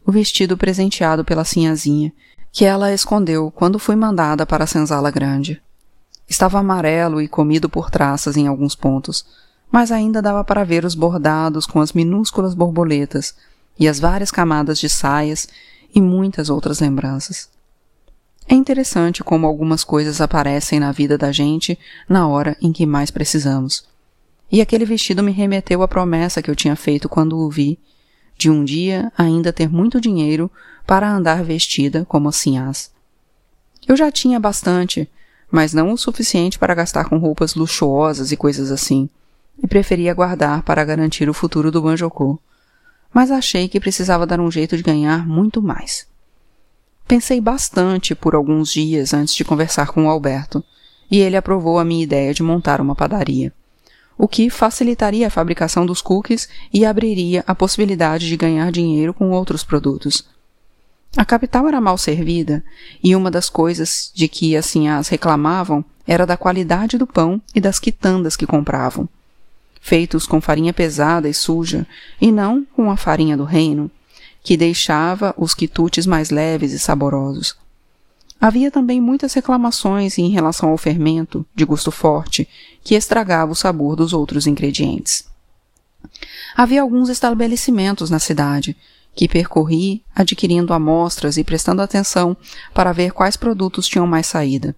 O 0.05 0.11
vestido 0.11 0.57
presenteado 0.57 1.23
pela 1.23 1.45
sinhazinha, 1.45 2.11
que 2.51 2.65
ela 2.65 2.93
escondeu 2.93 3.51
quando 3.51 3.79
foi 3.79 3.95
mandada 3.95 4.45
para 4.45 4.63
a 4.63 4.67
senzala 4.67 5.11
grande. 5.11 5.61
Estava 6.27 6.59
amarelo 6.59 7.21
e 7.21 7.27
comido 7.27 7.69
por 7.69 7.89
traças 7.89 8.37
em 8.37 8.47
alguns 8.47 8.75
pontos, 8.75 9.25
mas 9.71 9.91
ainda 9.91 10.21
dava 10.21 10.43
para 10.43 10.63
ver 10.63 10.85
os 10.85 10.95
bordados 10.95 11.65
com 11.65 11.79
as 11.79 11.93
minúsculas 11.93 12.53
borboletas 12.53 13.35
e 13.77 13.87
as 13.87 13.99
várias 13.99 14.31
camadas 14.31 14.79
de 14.79 14.89
saias 14.89 15.47
e 15.93 16.01
muitas 16.01 16.49
outras 16.49 16.79
lembranças. 16.79 17.49
É 18.47 18.55
interessante 18.55 19.23
como 19.23 19.45
algumas 19.45 19.83
coisas 19.83 20.19
aparecem 20.19 20.79
na 20.79 20.91
vida 20.91 21.17
da 21.17 21.31
gente 21.31 21.77
na 22.07 22.27
hora 22.27 22.57
em 22.59 22.71
que 22.71 22.85
mais 22.85 23.11
precisamos. 23.11 23.88
E 24.51 24.61
aquele 24.61 24.85
vestido 24.85 25.21
me 25.21 25.31
remeteu 25.31 25.83
à 25.83 25.87
promessa 25.87 26.41
que 26.41 26.49
eu 26.49 26.55
tinha 26.55 26.75
feito 26.75 27.07
quando 27.07 27.37
o 27.37 27.49
vi, 27.49 27.77
de 28.37 28.49
um 28.49 28.63
dia 28.63 29.11
ainda 29.17 29.53
ter 29.53 29.69
muito 29.69 29.99
dinheiro 29.99 30.49
para 30.87 31.11
andar 31.11 31.43
vestida 31.43 32.05
como 32.05 32.29
a 32.29 32.31
sinhás. 32.31 32.91
Eu 33.87 33.95
já 33.95 34.11
tinha 34.11 34.39
bastante, 34.39 35.09
mas 35.51 35.73
não 35.73 35.91
o 35.91 35.97
suficiente 35.97 36.57
para 36.57 36.73
gastar 36.73 37.09
com 37.09 37.17
roupas 37.17 37.53
luxuosas 37.53 38.31
e 38.31 38.37
coisas 38.37 38.71
assim, 38.71 39.09
e 39.61 39.67
preferia 39.67 40.13
guardar 40.13 40.63
para 40.63 40.85
garantir 40.85 41.29
o 41.29 41.33
futuro 41.33 41.71
do 41.71 41.81
Banjocô. 41.81 42.39
Mas 43.13 43.29
achei 43.29 43.67
que 43.67 43.79
precisava 43.79 44.25
dar 44.25 44.39
um 44.39 44.49
jeito 44.49 44.77
de 44.77 44.83
ganhar 44.83 45.27
muito 45.27 45.61
mais. 45.61 46.07
Pensei 47.07 47.41
bastante 47.41 48.13
por 48.13 48.35
alguns 48.35 48.71
dias 48.71 49.13
antes 49.13 49.35
de 49.35 49.43
conversar 49.43 49.87
com 49.87 50.05
o 50.05 50.09
Alberto, 50.09 50.63
e 51.09 51.17
ele 51.17 51.35
aprovou 51.35 51.79
a 51.79 51.83
minha 51.83 52.03
ideia 52.03 52.33
de 52.33 52.43
montar 52.43 52.79
uma 52.79 52.95
padaria. 52.95 53.51
O 54.19 54.27
que 54.27 54.49
facilitaria 54.49 55.27
a 55.27 55.29
fabricação 55.29 55.85
dos 55.85 56.01
cookies 56.01 56.49
e 56.73 56.85
abriria 56.85 57.41
a 57.47 57.55
possibilidade 57.55 58.27
de 58.27 58.35
ganhar 58.35 58.69
dinheiro 58.69 59.13
com 59.13 59.31
outros 59.31 59.63
produtos. 59.63 60.25
A 61.15 61.23
capital 61.23 61.69
era 61.69 61.79
mal 61.79 61.97
servida, 61.97 62.61
e 63.01 63.15
uma 63.15 63.31
das 63.31 63.49
coisas 63.49 64.11
de 64.13 64.27
que 64.27 64.57
assim 64.57 64.89
as 64.89 65.07
reclamavam 65.07 65.85
era 66.05 66.25
da 66.25 66.35
qualidade 66.35 66.97
do 66.97 67.07
pão 67.07 67.41
e 67.55 67.61
das 67.61 67.79
quitandas 67.79 68.35
que 68.35 68.45
compravam. 68.45 69.07
Feitos 69.79 70.27
com 70.27 70.41
farinha 70.41 70.73
pesada 70.73 71.29
e 71.29 71.33
suja, 71.33 71.87
e 72.19 72.29
não 72.29 72.65
com 72.75 72.91
a 72.91 72.97
farinha 72.97 73.37
do 73.37 73.45
reino, 73.45 73.89
que 74.43 74.57
deixava 74.57 75.33
os 75.37 75.53
quitutes 75.53 76.05
mais 76.05 76.29
leves 76.29 76.73
e 76.73 76.79
saborosos. 76.79 77.55
Havia 78.41 78.71
também 78.71 79.01
muitas 79.01 79.33
reclamações 79.33 80.17
em 80.17 80.29
relação 80.29 80.69
ao 80.69 80.77
fermento, 80.77 81.45
de 81.53 81.65
gosto 81.65 81.91
forte, 81.91 82.47
que 82.81 82.95
estragava 82.95 83.51
o 83.51 83.55
sabor 83.55 83.97
dos 83.97 84.13
outros 84.13 84.47
ingredientes. 84.47 85.25
Havia 86.55 86.81
alguns 86.81 87.09
estabelecimentos 87.09 88.09
na 88.09 88.17
cidade, 88.17 88.77
que 89.13 89.27
percorri 89.27 90.01
adquirindo 90.15 90.73
amostras 90.73 91.35
e 91.35 91.43
prestando 91.43 91.81
atenção 91.81 92.37
para 92.73 92.93
ver 92.93 93.11
quais 93.11 93.35
produtos 93.35 93.85
tinham 93.89 94.07
mais 94.07 94.27
saída. 94.27 94.73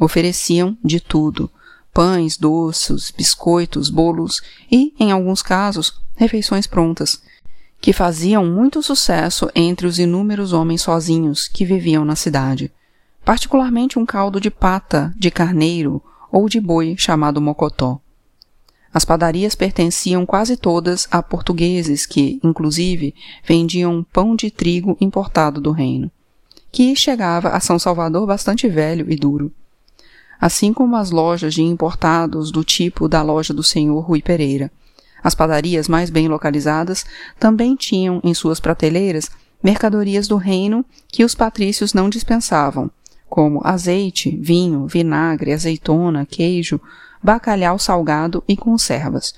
Ofereciam 0.00 0.74
de 0.82 0.98
tudo: 0.98 1.50
pães, 1.92 2.38
doces, 2.38 3.10
biscoitos, 3.10 3.90
bolos 3.90 4.40
e, 4.72 4.94
em 4.98 5.12
alguns 5.12 5.42
casos, 5.42 6.00
refeições 6.16 6.66
prontas, 6.66 7.20
que 7.82 7.92
faziam 7.92 8.46
muito 8.46 8.82
sucesso 8.82 9.50
entre 9.54 9.86
os 9.86 9.98
inúmeros 9.98 10.54
homens 10.54 10.80
sozinhos 10.80 11.48
que 11.48 11.66
viviam 11.66 12.02
na 12.02 12.16
cidade 12.16 12.72
particularmente 13.28 13.98
um 13.98 14.06
caldo 14.06 14.40
de 14.40 14.50
pata 14.50 15.14
de 15.14 15.30
carneiro 15.30 16.02
ou 16.32 16.48
de 16.48 16.58
boi 16.58 16.94
chamado 16.96 17.42
mocotó. 17.42 18.00
As 18.90 19.04
padarias 19.04 19.54
pertenciam 19.54 20.24
quase 20.24 20.56
todas 20.56 21.06
a 21.10 21.22
portugueses 21.22 22.06
que, 22.06 22.40
inclusive, 22.42 23.14
vendiam 23.44 24.02
pão 24.14 24.34
de 24.34 24.50
trigo 24.50 24.96
importado 24.98 25.60
do 25.60 25.72
reino, 25.72 26.10
que 26.72 26.96
chegava 26.96 27.50
a 27.50 27.60
São 27.60 27.78
Salvador 27.78 28.26
bastante 28.26 28.66
velho 28.66 29.04
e 29.12 29.14
duro. 29.14 29.52
Assim 30.40 30.72
como 30.72 30.96
as 30.96 31.10
lojas 31.10 31.52
de 31.52 31.60
importados 31.60 32.50
do 32.50 32.64
tipo 32.64 33.10
da 33.10 33.20
loja 33.20 33.52
do 33.52 33.62
senhor 33.62 34.00
Rui 34.00 34.22
Pereira. 34.22 34.72
As 35.22 35.34
padarias 35.34 35.86
mais 35.86 36.08
bem 36.08 36.28
localizadas 36.28 37.04
também 37.38 37.76
tinham 37.76 38.22
em 38.24 38.32
suas 38.32 38.58
prateleiras 38.58 39.30
mercadorias 39.62 40.26
do 40.26 40.36
reino 40.36 40.82
que 41.08 41.24
os 41.24 41.34
patrícios 41.34 41.92
não 41.92 42.08
dispensavam, 42.08 42.90
como 43.28 43.60
azeite, 43.64 44.36
vinho, 44.36 44.86
vinagre, 44.86 45.52
azeitona, 45.52 46.26
queijo, 46.26 46.80
bacalhau 47.22 47.78
salgado 47.78 48.42
e 48.48 48.56
conservas. 48.56 49.34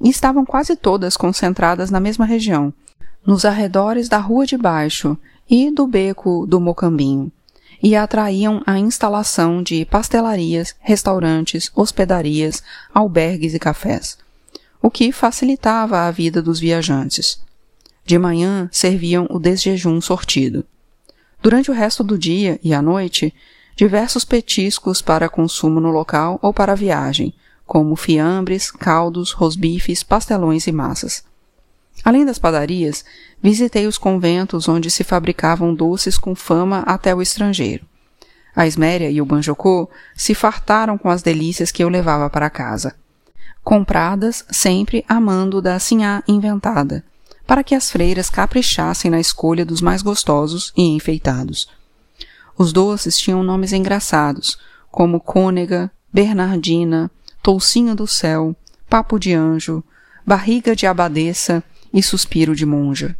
E 0.00 0.08
estavam 0.08 0.44
quase 0.44 0.76
todas 0.76 1.16
concentradas 1.16 1.90
na 1.90 2.00
mesma 2.00 2.24
região, 2.24 2.72
nos 3.24 3.44
arredores 3.44 4.08
da 4.08 4.18
Rua 4.18 4.46
de 4.46 4.56
Baixo 4.56 5.16
e 5.48 5.70
do 5.70 5.86
Beco 5.86 6.46
do 6.46 6.60
Mocambinho, 6.60 7.30
e 7.82 7.94
atraíam 7.94 8.62
a 8.66 8.78
instalação 8.78 9.62
de 9.62 9.84
pastelarias, 9.84 10.74
restaurantes, 10.80 11.70
hospedarias, 11.74 12.62
albergues 12.92 13.54
e 13.54 13.58
cafés, 13.58 14.18
o 14.82 14.90
que 14.90 15.12
facilitava 15.12 16.00
a 16.00 16.10
vida 16.10 16.40
dos 16.40 16.58
viajantes. 16.58 17.40
De 18.04 18.18
manhã 18.18 18.68
serviam 18.72 19.26
o 19.30 19.38
desjejum 19.38 20.00
sortido. 20.00 20.64
Durante 21.42 21.70
o 21.70 21.74
resto 21.74 22.02
do 22.02 22.18
dia 22.18 22.58
e 22.62 22.74
à 22.74 22.82
noite, 22.82 23.34
diversos 23.76 24.24
petiscos 24.24 25.02
para 25.02 25.28
consumo 25.28 25.80
no 25.80 25.90
local 25.90 26.38
ou 26.42 26.52
para 26.52 26.74
viagem, 26.74 27.34
como 27.66 27.96
fiambres, 27.96 28.70
caldos, 28.70 29.32
rosbifes, 29.32 30.02
pastelões 30.02 30.66
e 30.66 30.72
massas. 30.72 31.24
Além 32.04 32.24
das 32.24 32.38
padarias, 32.38 33.04
visitei 33.42 33.86
os 33.86 33.98
conventos 33.98 34.68
onde 34.68 34.90
se 34.90 35.02
fabricavam 35.02 35.74
doces 35.74 36.16
com 36.16 36.34
fama 36.34 36.80
até 36.80 37.14
o 37.14 37.22
estrangeiro. 37.22 37.84
A 38.54 38.66
Esméria 38.66 39.10
e 39.10 39.20
o 39.20 39.26
Banjocô 39.26 39.90
se 40.14 40.34
fartaram 40.34 40.96
com 40.96 41.10
as 41.10 41.22
delícias 41.22 41.70
que 41.70 41.84
eu 41.84 41.88
levava 41.88 42.30
para 42.30 42.48
casa. 42.48 42.94
Compradas 43.62 44.44
sempre 44.50 45.04
amando 45.08 45.60
da 45.60 45.78
sinhá 45.78 46.22
inventada, 46.26 47.04
para 47.46 47.62
que 47.62 47.74
as 47.74 47.90
freiras 47.90 48.28
caprichassem 48.28 49.10
na 49.10 49.20
escolha 49.20 49.64
dos 49.64 49.80
mais 49.80 50.02
gostosos 50.02 50.72
e 50.76 50.82
enfeitados. 50.82 51.68
Os 52.58 52.72
doces 52.72 53.18
tinham 53.18 53.42
nomes 53.42 53.72
engraçados, 53.72 54.58
como 54.90 55.20
cônega, 55.20 55.90
bernardina, 56.12 57.10
toucinho 57.42 57.94
do 57.94 58.06
céu, 58.06 58.56
papo 58.88 59.18
de 59.18 59.32
anjo, 59.32 59.84
barriga 60.26 60.74
de 60.74 60.86
abadesa 60.86 61.62
e 61.92 62.02
suspiro 62.02 62.56
de 62.56 62.66
monja. 62.66 63.16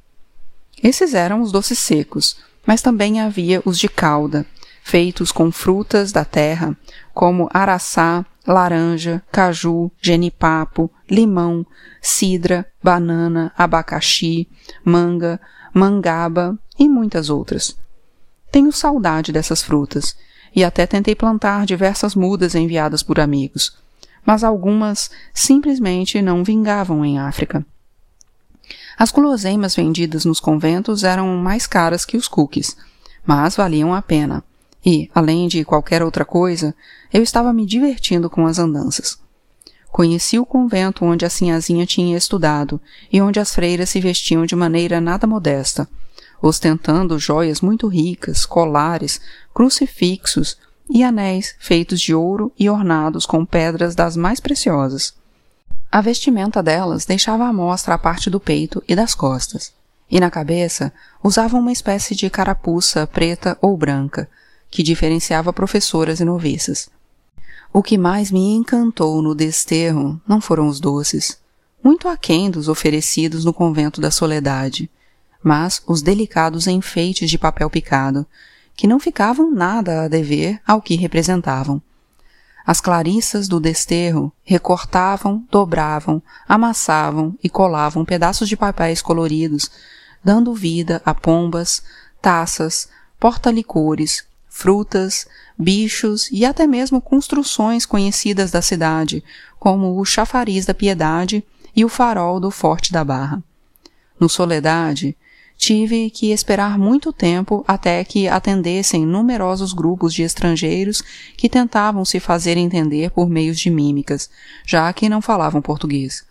Esses 0.83 1.15
eram 1.15 1.41
os 1.43 1.53
doces 1.53 1.79
secos, 1.79 2.37
mas 2.67 2.83
também 2.83 3.21
havia 3.21 3.63
os 3.65 3.79
de 3.79 3.89
calda, 3.89 4.45
feitos 4.83 5.31
com 5.31 5.53
frutas 5.53 6.13
da 6.13 6.25
terra, 6.25 6.77
como 7.15 7.49
araçá, 7.53 8.25
laranja, 8.47 9.23
caju, 9.33 9.91
genipapo, 10.01 10.91
limão, 11.11 11.67
cidra, 12.01 12.67
banana, 12.83 13.53
abacaxi, 13.57 14.49
manga, 14.85 15.41
mangaba 15.75 16.59
e 16.79 16.89
muitas 16.89 17.29
outras. 17.29 17.77
Tenho 18.51 18.73
saudade 18.73 19.33
dessas 19.33 19.63
frutas 19.63 20.17
e 20.55 20.65
até 20.65 20.87
tentei 20.87 21.15
plantar 21.15 21.67
diversas 21.67 22.15
mudas 22.15 22.55
enviadas 22.55 23.03
por 23.03 23.19
amigos, 23.19 23.77
mas 24.25 24.43
algumas 24.43 25.11
simplesmente 25.35 26.23
não 26.23 26.45
vingavam 26.45 27.05
em 27.05 27.19
África. 27.19 27.65
As 28.99 29.11
guloseimas 29.11 29.75
vendidas 29.77 30.25
nos 30.25 30.41
conventos 30.41 31.05
eram 31.05 31.37
mais 31.37 31.67
caras 31.67 32.05
que 32.05 32.17
os 32.17 32.27
cookies, 32.27 32.77
mas 33.27 33.57
valiam 33.57 33.93
a 33.93 34.01
pena 34.01 34.43
e, 34.87 35.11
além 35.13 35.49
de 35.49 35.65
qualquer 35.65 36.01
outra 36.01 36.25
coisa, 36.25 36.73
eu 37.13 37.21
estava 37.21 37.53
me 37.53 37.67
divertindo 37.67 38.31
com 38.31 38.47
as 38.47 38.61
andanças. 38.61 39.19
Conheci 39.91 40.39
o 40.39 40.47
convento 40.47 41.05
onde 41.05 41.25
a 41.25 41.31
sinhazinha 41.31 41.85
tinha 41.85 42.17
estudado 42.17 42.81
e 43.13 43.21
onde 43.21 43.41
as 43.41 43.53
freiras 43.53 43.91
se 43.91 44.01
vestiam 44.01 44.47
de 44.47 44.55
maneira 44.55 45.01
nada 45.01 45.27
modesta, 45.27 45.89
ostentando 46.41 47.19
joias 47.19 47.61
muito 47.61 47.89
ricas, 47.89 48.47
colares, 48.47 49.21
crucifixos 49.53 50.57
e 50.89 51.03
anéis 51.03 51.57
feitos 51.59 52.01
de 52.01 52.15
ouro 52.15 52.53
e 52.57 52.71
ornados 52.71 53.27
com 53.27 53.45
pedras 53.45 53.97
das 53.97 54.17
mais 54.17 54.39
preciosas. 54.39 55.15
A 55.91 56.01
vestimenta 56.01 56.63
delas 56.63 57.05
deixava 57.05 57.49
à 57.49 57.53
mostra 57.53 57.95
a 57.95 57.99
parte 57.99 58.31
do 58.31 58.39
peito 58.39 58.85
e 58.87 58.95
das 58.95 59.15
costas, 59.17 59.73
e 60.09 60.21
na 60.21 60.31
cabeça 60.31 60.93
usavam 61.25 61.59
uma 61.59 61.73
espécie 61.73 62.15
de 62.15 62.31
carapuça 62.31 63.05
preta 63.07 63.59
ou 63.61 63.77
branca, 63.77 64.29
que 64.71 64.83
diferenciava 64.83 65.53
professoras 65.53 66.21
e 66.21 66.25
noviças. 66.25 66.89
O 67.73 67.83
que 67.83 67.99
mais 67.99 68.31
me 68.31 68.55
encantou 68.55 69.21
no 69.21 69.35
desterro 69.35 70.21
não 70.27 70.41
foram 70.41 70.67
os 70.67 70.81
doces, 70.81 71.39
muito 71.83 72.09
aquém 72.09 72.51
dos 72.51 72.69
oferecidos 72.69 73.45
no 73.45 73.53
convento 73.53 74.01
da 74.01 74.11
Soledade, 74.11 74.91
mas 75.43 75.83
os 75.87 76.03
delicados 76.03 76.67
enfeites 76.67 77.31
de 77.31 77.39
papel 77.39 77.71
picado, 77.71 78.27
que 78.75 78.87
não 78.87 78.99
ficavam 78.99 79.51
nada 79.53 80.03
a 80.03 80.09
dever 80.09 80.61
ao 80.67 80.83
que 80.83 80.97
representavam. 80.97 81.81
As 82.67 82.81
clarissas 82.81 83.47
do 83.47 83.61
desterro 83.61 84.33
recortavam, 84.43 85.47
dobravam, 85.51 86.21
amassavam 86.49 87.39
e 87.43 87.49
colavam 87.49 88.05
pedaços 88.05 88.49
de 88.49 88.57
papéis 88.57 89.01
coloridos, 89.01 89.71
dando 90.25 90.53
vida 90.53 91.01
a 91.05 91.15
pombas, 91.15 91.81
taças, 92.21 92.89
porta-licores, 93.21 94.25
frutas, 94.57 95.27
bichos 95.59 96.31
e 96.33 96.43
até 96.43 96.67
mesmo 96.67 96.99
construções 96.99 97.85
conhecidas 97.85 98.51
da 98.51 98.63
cidade, 98.63 99.23
como 99.59 100.01
o 100.01 100.05
chafariz 100.05 100.65
da 100.65 100.73
Piedade 100.73 101.45
e 101.75 101.85
o 101.85 101.91
farol 101.91 102.41
do 102.41 102.51
Forte 102.51 102.91
da 102.91 103.05
Barra. 103.05 103.45
No 104.19 104.31
Soledade, 104.31 105.15
tive 105.59 106.09
que 106.09 106.33
esperar 106.33 106.79
muito 106.79 107.13
tempo 107.13 107.63
até 107.69 108.03
que 108.03 108.29
atendessem 108.29 109.05
numerosos 109.05 109.75
grupos 109.75 110.15
de 110.15 110.23
estrangeiros 110.23 111.03
que 111.37 111.51
tentavam 111.51 112.03
se 112.03 112.19
fazer 112.19 112.57
entender 112.57 113.11
por 113.11 113.29
meios 113.29 113.61
de 113.61 113.69
mímicas, 113.69 114.31
já 114.65 114.91
que 114.91 115.07
não 115.07 115.21
falavam 115.21 115.61
português. 115.61 116.25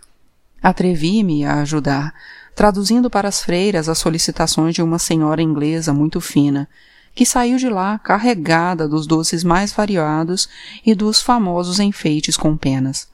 Atrevi-me 0.63 1.45
a 1.45 1.61
ajudar, 1.61 2.11
traduzindo 2.55 3.07
para 3.07 3.27
as 3.27 3.43
freiras 3.43 3.87
as 3.87 3.99
solicitações 3.99 4.73
de 4.73 4.81
uma 4.81 4.97
senhora 4.97 5.43
inglesa 5.43 5.93
muito 5.93 6.19
fina, 6.19 6.67
que 7.15 7.25
saiu 7.25 7.57
de 7.57 7.69
lá 7.69 7.97
carregada 7.97 8.87
dos 8.87 9.07
doces 9.07 9.43
mais 9.43 9.71
variados 9.71 10.49
e 10.85 10.93
dos 10.93 11.21
famosos 11.21 11.79
enfeites 11.79 12.35
com 12.35 12.57
penas. 12.57 13.07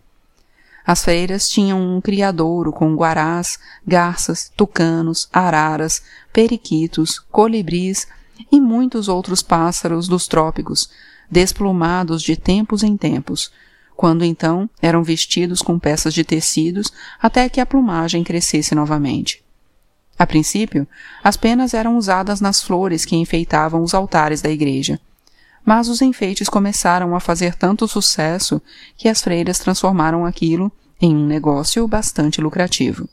As 0.86 1.06
feiras 1.06 1.48
tinham 1.48 1.80
um 1.80 2.02
criadouro 2.02 2.74
com 2.74 2.96
guarás, 2.96 3.60
garças, 3.86 4.52
tucanos, 4.58 5.30
araras, 5.32 6.02
periquitos, 6.34 7.20
colibris 7.20 8.08
e 8.52 8.60
muitos 8.60 9.08
outros 9.08 9.44
pássaros 9.44 10.08
dos 10.08 10.28
trópicos, 10.28 10.90
desplumados 11.30 12.24
de 12.24 12.36
tempos 12.36 12.82
em 12.82 12.98
tempos, 12.98 13.52
quando 13.96 14.26
então 14.26 14.68
eram 14.82 15.04
vestidos 15.04 15.62
com 15.62 15.78
peças 15.78 16.16
de 16.16 16.24
tecidos 16.24 16.92
até 17.22 17.48
que 17.48 17.62
a 17.62 17.66
plumagem 17.66 18.24
crescesse 18.24 18.74
novamente. 18.74 19.44
A 20.18 20.26
princípio, 20.28 20.88
as 21.24 21.36
penas 21.36 21.74
eram 21.74 21.98
usadas 21.98 22.40
nas 22.40 22.62
flores 22.62 23.06
que 23.06 23.16
enfeitavam 23.16 23.82
os 23.82 23.94
altares 23.94 24.42
da 24.42 24.50
igreja. 24.50 25.00
Mas 25.66 25.88
os 25.88 26.02
enfeites 26.02 26.50
começaram 26.50 27.16
a 27.16 27.20
fazer 27.20 27.56
tanto 27.56 27.88
sucesso 27.88 28.62
que 28.98 29.08
as 29.08 29.22
freiras 29.22 29.60
transformaram 29.60 30.26
aquilo 30.26 30.72
em 31.02 31.16
um 31.16 31.26
negócio 31.26 31.88
bastante 31.88 32.40
lucrativo. 32.40 33.08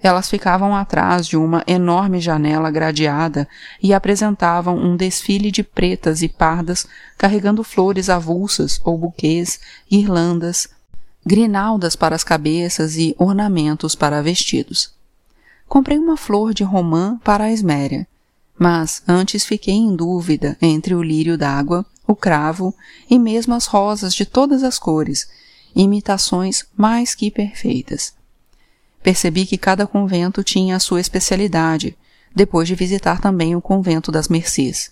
Elas 0.00 0.30
ficavam 0.30 0.76
atrás 0.76 1.26
de 1.26 1.36
uma 1.36 1.64
enorme 1.66 2.20
janela 2.20 2.70
gradeada 2.70 3.48
e 3.82 3.92
apresentavam 3.92 4.76
um 4.76 4.96
desfile 4.96 5.50
de 5.50 5.64
pretas 5.64 6.22
e 6.22 6.28
pardas 6.28 6.86
carregando 7.16 7.64
flores 7.64 8.08
avulsas 8.08 8.80
ou 8.84 8.96
buquês, 8.96 9.58
guirlandas, 9.90 10.68
grinaldas 11.26 11.96
para 11.96 12.14
as 12.14 12.22
cabeças 12.22 12.96
e 12.96 13.14
ornamentos 13.18 13.96
para 13.96 14.22
vestidos. 14.22 14.97
Comprei 15.68 15.98
uma 15.98 16.16
flor 16.16 16.54
de 16.54 16.64
romã 16.64 17.20
para 17.22 17.44
a 17.44 17.52
esméria, 17.52 18.08
mas 18.58 19.02
antes 19.06 19.44
fiquei 19.44 19.74
em 19.74 19.94
dúvida 19.94 20.56
entre 20.62 20.94
o 20.94 21.02
lírio 21.02 21.36
d'água, 21.36 21.84
o 22.06 22.16
cravo 22.16 22.74
e 23.08 23.18
mesmo 23.18 23.54
as 23.54 23.66
rosas 23.66 24.14
de 24.14 24.24
todas 24.24 24.62
as 24.62 24.78
cores, 24.78 25.28
imitações 25.76 26.64
mais 26.74 27.14
que 27.14 27.30
perfeitas. 27.30 28.14
Percebi 29.02 29.44
que 29.44 29.58
cada 29.58 29.86
convento 29.86 30.42
tinha 30.42 30.74
a 30.74 30.80
sua 30.80 31.00
especialidade, 31.00 31.96
depois 32.34 32.66
de 32.66 32.74
visitar 32.74 33.20
também 33.20 33.54
o 33.54 33.60
convento 33.60 34.10
das 34.10 34.28
Mercês, 34.28 34.90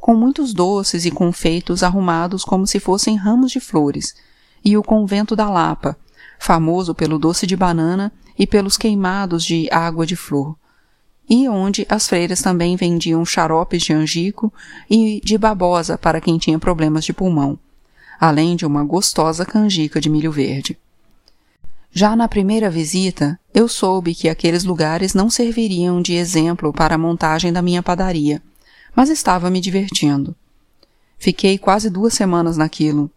com 0.00 0.14
muitos 0.14 0.52
doces 0.52 1.04
e 1.06 1.10
confeitos 1.10 1.82
arrumados 1.84 2.44
como 2.44 2.66
se 2.66 2.80
fossem 2.80 3.16
ramos 3.16 3.52
de 3.52 3.60
flores, 3.60 4.14
e 4.64 4.76
o 4.76 4.82
convento 4.82 5.36
da 5.36 5.48
Lapa, 5.48 5.96
famoso 6.38 6.94
pelo 6.94 7.18
doce 7.18 7.46
de 7.46 7.56
banana 7.56 8.12
e 8.38 8.46
pelos 8.46 8.76
queimados 8.76 9.44
de 9.44 9.68
água 9.70 10.06
de 10.06 10.16
flor, 10.16 10.56
e 11.28 11.48
onde 11.48 11.86
as 11.88 12.08
freiras 12.08 12.40
também 12.40 12.76
vendiam 12.76 13.24
xaropes 13.24 13.82
de 13.82 13.92
angico 13.92 14.52
e 14.88 15.20
de 15.24 15.36
babosa 15.36 15.98
para 15.98 16.20
quem 16.20 16.38
tinha 16.38 16.58
problemas 16.58 17.04
de 17.04 17.12
pulmão, 17.12 17.58
além 18.20 18.56
de 18.56 18.64
uma 18.64 18.84
gostosa 18.84 19.44
canjica 19.44 20.00
de 20.00 20.08
milho 20.08 20.30
verde. 20.30 20.78
Já 21.90 22.14
na 22.14 22.28
primeira 22.28 22.68
visita, 22.68 23.40
eu 23.54 23.66
soube 23.66 24.14
que 24.14 24.28
aqueles 24.28 24.64
lugares 24.64 25.14
não 25.14 25.30
serviriam 25.30 26.02
de 26.02 26.14
exemplo 26.14 26.72
para 26.72 26.94
a 26.94 26.98
montagem 26.98 27.52
da 27.52 27.62
minha 27.62 27.82
padaria, 27.82 28.42
mas 28.94 29.08
estava 29.08 29.50
me 29.50 29.60
divertindo. 29.60 30.36
Fiquei 31.18 31.56
quase 31.56 31.88
duas 31.88 32.12
semanas 32.12 32.56
naquilo, 32.56 33.10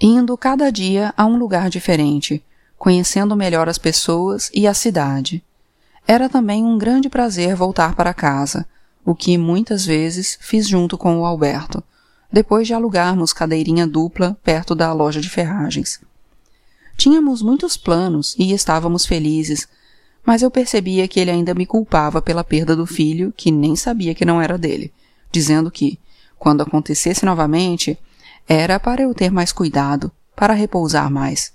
indo 0.00 0.36
cada 0.36 0.70
dia 0.70 1.14
a 1.16 1.24
um 1.24 1.36
lugar 1.36 1.70
diferente, 1.70 2.42
conhecendo 2.84 3.34
melhor 3.34 3.66
as 3.66 3.78
pessoas 3.78 4.50
e 4.52 4.66
a 4.66 4.74
cidade. 4.74 5.42
Era 6.06 6.28
também 6.28 6.62
um 6.62 6.76
grande 6.76 7.08
prazer 7.08 7.56
voltar 7.56 7.94
para 7.94 8.12
casa, 8.12 8.66
o 9.02 9.14
que 9.14 9.38
muitas 9.38 9.86
vezes 9.86 10.36
fiz 10.38 10.68
junto 10.68 10.98
com 10.98 11.18
o 11.18 11.24
Alberto, 11.24 11.82
depois 12.30 12.66
de 12.66 12.74
alugarmos 12.74 13.32
cadeirinha 13.32 13.86
dupla 13.86 14.36
perto 14.44 14.74
da 14.74 14.92
loja 14.92 15.18
de 15.18 15.30
ferragens. 15.30 15.98
Tínhamos 16.94 17.40
muitos 17.40 17.74
planos 17.78 18.34
e 18.38 18.52
estávamos 18.52 19.06
felizes, 19.06 19.66
mas 20.22 20.42
eu 20.42 20.50
percebia 20.50 21.08
que 21.08 21.18
ele 21.18 21.30
ainda 21.30 21.54
me 21.54 21.64
culpava 21.64 22.20
pela 22.20 22.44
perda 22.44 22.76
do 22.76 22.84
filho, 22.84 23.32
que 23.34 23.50
nem 23.50 23.74
sabia 23.74 24.14
que 24.14 24.26
não 24.26 24.42
era 24.42 24.58
dele, 24.58 24.92
dizendo 25.32 25.70
que, 25.70 25.98
quando 26.38 26.62
acontecesse 26.62 27.24
novamente, 27.24 27.98
era 28.46 28.78
para 28.78 29.00
eu 29.00 29.14
ter 29.14 29.30
mais 29.30 29.52
cuidado, 29.52 30.12
para 30.36 30.52
repousar 30.52 31.10
mais. 31.10 31.53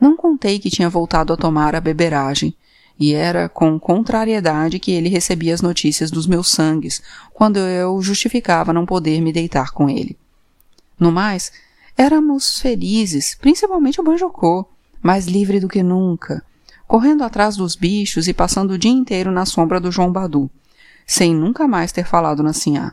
Não 0.00 0.16
contei 0.16 0.58
que 0.58 0.70
tinha 0.70 0.90
voltado 0.90 1.32
a 1.32 1.36
tomar 1.36 1.74
a 1.74 1.80
beberagem, 1.80 2.54
e 2.98 3.12
era 3.12 3.48
com 3.48 3.78
contrariedade 3.78 4.78
que 4.78 4.92
ele 4.92 5.08
recebia 5.08 5.54
as 5.54 5.60
notícias 5.60 6.10
dos 6.10 6.26
meus 6.26 6.48
sangues, 6.48 7.02
quando 7.32 7.58
eu 7.58 8.00
justificava 8.00 8.72
não 8.72 8.86
poder 8.86 9.20
me 9.20 9.32
deitar 9.32 9.70
com 9.72 9.88
ele. 9.88 10.16
No 10.98 11.12
mais, 11.12 11.52
Éramos 11.98 12.60
felizes, 12.60 13.34
principalmente 13.34 13.98
o 13.98 14.04
Banjocô, 14.04 14.68
mais 15.02 15.26
livre 15.26 15.58
do 15.58 15.68
que 15.68 15.82
nunca, 15.82 16.44
correndo 16.86 17.24
atrás 17.24 17.56
dos 17.56 17.74
bichos 17.74 18.28
e 18.28 18.34
passando 18.34 18.72
o 18.72 18.78
dia 18.78 18.90
inteiro 18.90 19.30
na 19.30 19.46
sombra 19.46 19.80
do 19.80 19.90
João 19.90 20.12
Badu, 20.12 20.50
sem 21.06 21.34
nunca 21.34 21.66
mais 21.66 21.92
ter 21.92 22.04
falado 22.04 22.42
na 22.42 22.52
Sinhá. 22.52 22.92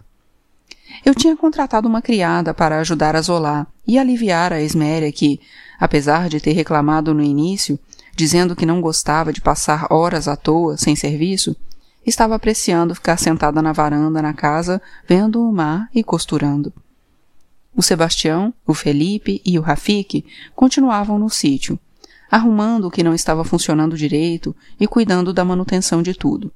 Eu 1.03 1.13
tinha 1.13 1.35
contratado 1.35 1.85
uma 1.85 2.01
criada 2.01 2.53
para 2.53 2.79
ajudar 2.79 3.13
a 3.13 3.21
Zolar 3.21 3.67
e 3.85 3.99
aliviar 3.99 4.53
a 4.53 4.61
Esméria 4.61 5.11
que, 5.11 5.41
apesar 5.79 6.29
de 6.29 6.39
ter 6.39 6.53
reclamado 6.53 7.13
no 7.13 7.21
início, 7.21 7.79
dizendo 8.15 8.55
que 8.55 8.65
não 8.65 8.81
gostava 8.81 9.33
de 9.33 9.41
passar 9.41 9.87
horas 9.91 10.27
à 10.27 10.35
toa, 10.35 10.77
sem 10.77 10.95
serviço, 10.95 11.55
estava 12.05 12.35
apreciando 12.35 12.95
ficar 12.95 13.17
sentada 13.17 13.61
na 13.61 13.71
varanda 13.71 14.21
na 14.21 14.33
casa, 14.33 14.81
vendo 15.07 15.41
o 15.41 15.51
mar 15.51 15.89
e 15.93 16.03
costurando. 16.03 16.73
O 17.75 17.81
Sebastião, 17.81 18.53
o 18.67 18.73
Felipe 18.73 19.41
e 19.45 19.57
o 19.57 19.61
Rafik 19.61 20.23
continuavam 20.55 21.17
no 21.17 21.29
sítio, 21.29 21.79
arrumando 22.29 22.85
o 22.85 22.91
que 22.91 23.03
não 23.03 23.13
estava 23.13 23.43
funcionando 23.43 23.97
direito 23.97 24.55
e 24.79 24.87
cuidando 24.87 25.33
da 25.33 25.43
manutenção 25.43 26.03
de 26.03 26.13
tudo. 26.13 26.51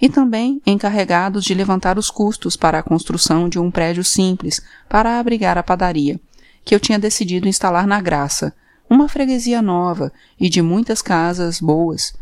E 0.00 0.08
também 0.08 0.60
encarregados 0.66 1.44
de 1.44 1.54
levantar 1.54 1.98
os 1.98 2.10
custos 2.10 2.56
para 2.56 2.78
a 2.78 2.82
construção 2.82 3.48
de 3.48 3.58
um 3.58 3.70
prédio 3.70 4.02
simples 4.02 4.62
para 4.88 5.18
abrigar 5.18 5.58
a 5.58 5.62
padaria, 5.62 6.18
que 6.64 6.74
eu 6.74 6.80
tinha 6.80 6.98
decidido 6.98 7.48
instalar 7.48 7.86
na 7.86 8.00
Graça, 8.00 8.54
uma 8.88 9.08
freguesia 9.08 9.62
nova 9.62 10.12
e 10.38 10.48
de 10.48 10.60
muitas 10.62 11.00
casas 11.00 11.60
boas, 11.60 12.14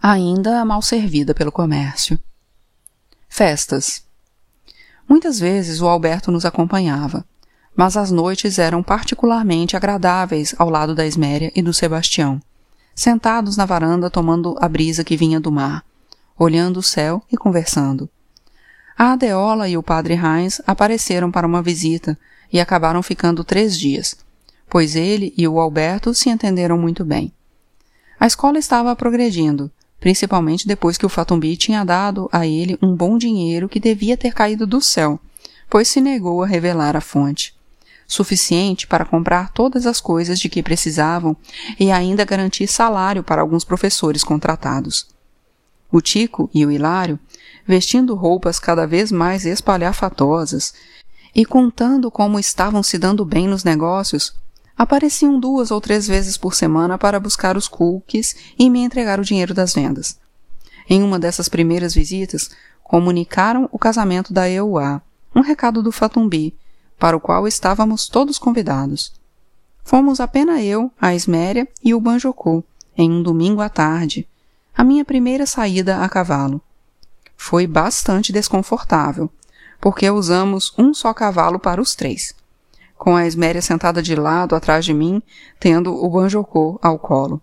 ainda 0.00 0.64
mal 0.64 0.80
servida 0.82 1.34
pelo 1.34 1.52
comércio. 1.52 2.18
Festas. 3.28 4.04
Muitas 5.08 5.40
vezes 5.40 5.80
o 5.80 5.88
Alberto 5.88 6.30
nos 6.30 6.44
acompanhava 6.44 7.24
mas 7.78 7.96
as 7.96 8.10
noites 8.10 8.58
eram 8.58 8.82
particularmente 8.82 9.76
agradáveis 9.76 10.52
ao 10.58 10.68
lado 10.68 10.96
da 10.96 11.06
Esméria 11.06 11.52
e 11.54 11.62
do 11.62 11.72
Sebastião, 11.72 12.42
sentados 12.92 13.56
na 13.56 13.64
varanda 13.64 14.10
tomando 14.10 14.56
a 14.60 14.68
brisa 14.68 15.04
que 15.04 15.16
vinha 15.16 15.38
do 15.38 15.52
mar, 15.52 15.84
olhando 16.36 16.78
o 16.78 16.82
céu 16.82 17.22
e 17.30 17.36
conversando. 17.36 18.10
A 18.98 19.12
Adeola 19.12 19.68
e 19.68 19.78
o 19.78 19.82
padre 19.82 20.14
Heinz 20.14 20.60
apareceram 20.66 21.30
para 21.30 21.46
uma 21.46 21.62
visita 21.62 22.18
e 22.52 22.60
acabaram 22.60 23.02
ficando 23.02 23.44
três 23.44 23.78
dias, 23.78 24.16
pois 24.68 24.96
ele 24.96 25.32
e 25.36 25.46
o 25.46 25.60
Alberto 25.60 26.14
se 26.14 26.28
entenderam 26.28 26.78
muito 26.78 27.04
bem. 27.04 27.32
A 28.18 28.26
escola 28.26 28.58
estava 28.58 28.94
progredindo, 28.96 29.70
principalmente 30.00 30.66
depois 30.66 30.96
que 30.96 31.06
o 31.06 31.08
Fatumbi 31.08 31.56
tinha 31.56 31.84
dado 31.84 32.28
a 32.32 32.46
ele 32.46 32.78
um 32.82 32.94
bom 32.94 33.18
dinheiro 33.18 33.68
que 33.68 33.80
devia 33.80 34.16
ter 34.16 34.32
caído 34.32 34.66
do 34.66 34.80
céu, 34.80 35.20
pois 35.68 35.88
se 35.88 36.00
negou 36.00 36.42
a 36.42 36.46
revelar 36.46 36.96
a 36.96 37.00
fonte 37.00 37.56
suficiente 38.08 38.86
para 38.86 39.04
comprar 39.04 39.52
todas 39.52 39.86
as 39.86 40.00
coisas 40.00 40.40
de 40.40 40.48
que 40.48 40.62
precisavam 40.62 41.36
e 41.78 41.92
ainda 41.92 42.24
garantir 42.24 42.66
salário 42.66 43.22
para 43.22 43.42
alguns 43.42 43.64
professores 43.64 44.24
contratados. 44.24 45.06
O 45.92 46.00
Tico 46.00 46.50
e 46.54 46.64
o 46.64 46.70
Hilário, 46.70 47.20
vestindo 47.66 48.14
roupas 48.14 48.58
cada 48.58 48.86
vez 48.86 49.12
mais 49.12 49.44
espalhafatosas 49.44 50.72
e 51.38 51.44
contando 51.44 52.10
como 52.10 52.36
estavam 52.36 52.82
se 52.82 52.98
dando 52.98 53.24
bem 53.24 53.46
nos 53.46 53.62
negócios, 53.62 54.34
apareciam 54.76 55.38
duas 55.38 55.70
ou 55.70 55.80
três 55.80 56.04
vezes 56.08 56.36
por 56.36 56.52
semana 56.52 56.98
para 56.98 57.20
buscar 57.20 57.56
os 57.56 57.68
cookies 57.68 58.34
e 58.58 58.68
me 58.68 58.80
entregar 58.80 59.20
o 59.20 59.24
dinheiro 59.24 59.54
das 59.54 59.72
vendas. 59.72 60.18
Em 60.90 61.00
uma 61.00 61.16
dessas 61.16 61.48
primeiras 61.48 61.94
visitas, 61.94 62.50
comunicaram 62.82 63.68
o 63.70 63.78
casamento 63.78 64.32
da 64.32 64.50
EUA, 64.50 65.00
um 65.32 65.40
recado 65.40 65.80
do 65.80 65.92
Fatumbi, 65.92 66.56
para 66.98 67.16
o 67.16 67.20
qual 67.20 67.46
estávamos 67.46 68.08
todos 68.08 68.36
convidados. 68.36 69.12
Fomos 69.84 70.18
apenas 70.18 70.60
eu, 70.64 70.90
a 71.00 71.14
Esméria 71.14 71.68
e 71.84 71.94
o 71.94 72.00
Banjocô, 72.00 72.64
em 72.96 73.08
um 73.12 73.22
domingo 73.22 73.60
à 73.60 73.68
tarde, 73.68 74.26
a 74.76 74.82
minha 74.82 75.04
primeira 75.04 75.46
saída 75.46 76.02
a 76.02 76.08
cavalo. 76.08 76.60
Foi 77.36 77.64
bastante 77.64 78.32
desconfortável, 78.32 79.30
porque 79.80 80.10
usamos 80.10 80.72
um 80.76 80.92
só 80.92 81.14
cavalo 81.14 81.58
para 81.58 81.80
os 81.80 81.94
três, 81.94 82.34
com 82.96 83.14
a 83.16 83.26
Esméria 83.26 83.62
sentada 83.62 84.02
de 84.02 84.14
lado 84.14 84.54
atrás 84.54 84.84
de 84.84 84.92
mim, 84.92 85.22
tendo 85.58 85.94
o 85.94 86.10
Banjocô 86.10 86.78
ao 86.82 86.98
colo. 86.98 87.40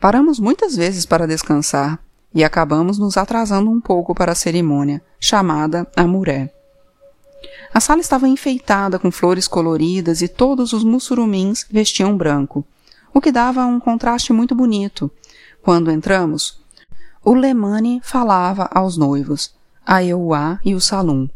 Paramos 0.00 0.40
muitas 0.40 0.74
vezes 0.74 1.06
para 1.06 1.26
descansar 1.26 1.98
e 2.34 2.42
acabamos 2.42 2.98
nos 2.98 3.16
atrasando 3.16 3.70
um 3.70 3.80
pouco 3.80 4.14
para 4.14 4.32
a 4.32 4.34
cerimônia, 4.34 5.02
chamada 5.20 5.86
Amuré. 5.94 6.52
A 7.72 7.80
sala 7.80 8.00
estava 8.00 8.28
enfeitada 8.28 8.98
com 8.98 9.10
flores 9.10 9.46
coloridas 9.46 10.22
e 10.22 10.28
todos 10.28 10.72
os 10.72 10.84
mussurumins 10.84 11.66
vestiam 11.70 12.16
branco, 12.16 12.64
o 13.14 13.20
que 13.20 13.32
dava 13.32 13.64
um 13.66 13.78
contraste 13.78 14.32
muito 14.32 14.54
bonito. 14.54 15.10
Quando 15.62 15.90
entramos, 15.90 16.60
o 17.24 17.34
Lemane 17.34 18.00
falava 18.02 18.68
aos 18.72 18.96
noivos, 18.96 19.54
a 19.86 20.02
Euá 20.02 20.58
e 20.64 20.74
o 20.74 20.80
Salum, 20.80 21.28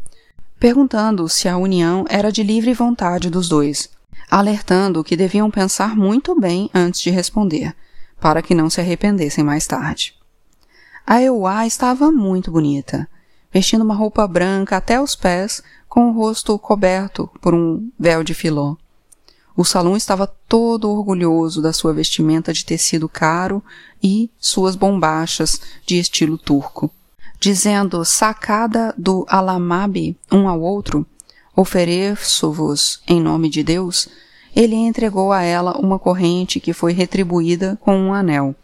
perguntando 0.59 1.27
se 1.29 1.47
a 1.47 1.57
união 1.57 2.05
era 2.09 2.31
de 2.31 2.43
livre 2.43 2.73
vontade 2.73 3.29
dos 3.29 3.47
dois, 3.47 3.89
alertando 4.29 5.03
que 5.03 5.15
deviam 5.15 5.49
pensar 5.51 5.95
muito 5.95 6.39
bem 6.39 6.69
antes 6.73 7.01
de 7.01 7.09
responder, 7.09 7.75
para 8.19 8.41
que 8.41 8.55
não 8.55 8.69
se 8.69 8.81
arrependessem 8.81 9.43
mais 9.43 9.67
tarde. 9.67 10.15
A 11.05 11.21
Euá 11.21 11.65
estava 11.65 12.11
muito 12.11 12.51
bonita, 12.51 13.07
vestindo 13.51 13.83
uma 13.83 13.95
roupa 13.95 14.27
branca 14.27 14.77
até 14.77 14.99
os 15.01 15.15
pés, 15.15 15.63
com 15.87 16.09
o 16.09 16.13
rosto 16.13 16.57
coberto 16.59 17.29
por 17.41 17.53
um 17.53 17.89
véu 17.97 18.23
de 18.23 18.33
filó. 18.33 18.75
O 19.55 19.63
salão 19.63 19.95
estava 19.97 20.27
todo 20.47 20.89
orgulhoso 20.89 21.61
da 21.61 21.73
sua 21.73 21.93
vestimenta 21.93 22.53
de 22.53 22.63
tecido 22.63 23.09
caro 23.09 23.63
e 24.03 24.29
suas 24.37 24.75
bombachas 24.75 25.59
de 25.85 25.97
estilo 25.97 26.37
turco. 26.37 26.91
Dizendo 27.39 28.03
sacada 28.03 28.93
do 28.97 29.25
Alamabe 29.29 30.17
um 30.31 30.49
ao 30.49 30.59
outro, 30.59 31.05
ofereço-vos 31.55 33.01
em 33.07 33.21
nome 33.21 33.47
de 33.47 33.63
Deus, 33.63 34.09
ele 34.55 34.75
entregou 34.75 35.31
a 35.31 35.43
ela 35.43 35.77
uma 35.77 35.99
corrente 35.99 36.59
que 36.59 36.73
foi 36.73 36.93
retribuída 36.93 37.77
com 37.79 37.95
um 37.95 38.11
anel, 38.13 38.55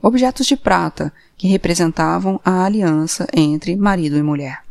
objetos 0.00 0.46
de 0.46 0.56
prata 0.56 1.12
que 1.36 1.48
representavam 1.48 2.40
a 2.42 2.64
aliança 2.64 3.26
entre 3.32 3.76
marido 3.76 4.16
e 4.16 4.22
mulher. 4.22 4.62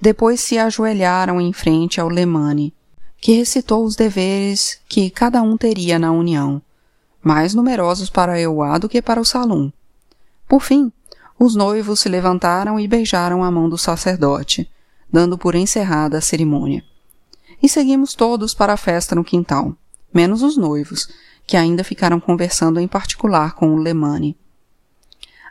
Depois 0.00 0.40
se 0.40 0.58
ajoelharam 0.58 1.40
em 1.40 1.52
frente 1.52 2.00
ao 2.00 2.08
Lemane, 2.08 2.72
que 3.20 3.34
recitou 3.34 3.84
os 3.84 3.94
deveres 3.94 4.80
que 4.88 5.10
cada 5.10 5.42
um 5.42 5.58
teria 5.58 5.98
na 5.98 6.10
união, 6.10 6.60
mais 7.22 7.54
numerosos 7.54 8.08
para 8.08 8.40
Euá 8.40 8.78
do 8.78 8.88
que 8.88 9.02
para 9.02 9.20
o 9.20 9.24
Salum. 9.24 9.70
Por 10.48 10.60
fim, 10.60 10.90
os 11.44 11.56
noivos 11.56 11.98
se 11.98 12.08
levantaram 12.08 12.78
e 12.78 12.86
beijaram 12.86 13.42
a 13.42 13.50
mão 13.50 13.68
do 13.68 13.76
sacerdote, 13.76 14.70
dando 15.10 15.36
por 15.36 15.56
encerrada 15.56 16.18
a 16.18 16.20
cerimônia. 16.20 16.84
E 17.60 17.68
seguimos 17.68 18.14
todos 18.14 18.54
para 18.54 18.74
a 18.74 18.76
festa 18.76 19.16
no 19.16 19.24
quintal, 19.24 19.76
menos 20.14 20.40
os 20.40 20.56
noivos, 20.56 21.08
que 21.44 21.56
ainda 21.56 21.82
ficaram 21.82 22.20
conversando 22.20 22.78
em 22.78 22.86
particular 22.86 23.54
com 23.54 23.74
o 23.74 23.76
Lemane. 23.76 24.36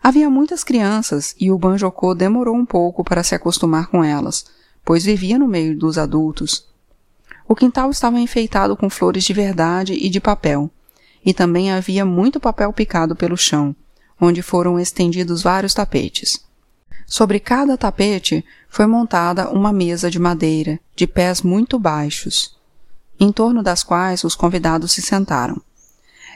Havia 0.01 0.29
muitas 0.29 0.63
crianças 0.63 1.35
e 1.37 1.51
o 1.51 1.57
Banjocô 1.57 2.15
demorou 2.15 2.55
um 2.55 2.65
pouco 2.65 3.03
para 3.03 3.21
se 3.21 3.35
acostumar 3.35 3.87
com 3.87 4.01
elas, 4.01 4.45
pois 4.85 5.03
vivia 5.03 5.37
no 5.37 5.45
meio 5.45 5.77
dos 5.77 5.97
adultos. 5.97 6.65
O 7.45 7.53
quintal 7.53 7.91
estava 7.91 8.17
enfeitado 8.17 8.77
com 8.77 8.89
flores 8.89 9.25
de 9.25 9.33
verdade 9.33 9.91
e 9.93 10.09
de 10.09 10.21
papel, 10.21 10.71
e 11.25 11.33
também 11.33 11.69
havia 11.69 12.05
muito 12.05 12.39
papel 12.39 12.71
picado 12.71 13.13
pelo 13.13 13.35
chão, 13.35 13.75
onde 14.21 14.43
foram 14.43 14.79
estendidos 14.79 15.41
vários 15.41 15.73
tapetes. 15.73 16.39
Sobre 17.07 17.39
cada 17.39 17.75
tapete 17.75 18.45
foi 18.69 18.85
montada 18.85 19.49
uma 19.49 19.73
mesa 19.73 20.11
de 20.11 20.19
madeira, 20.19 20.79
de 20.95 21.07
pés 21.07 21.41
muito 21.41 21.79
baixos, 21.79 22.55
em 23.19 23.31
torno 23.31 23.63
das 23.63 23.83
quais 23.83 24.23
os 24.23 24.35
convidados 24.35 24.91
se 24.91 25.01
sentaram. 25.01 25.59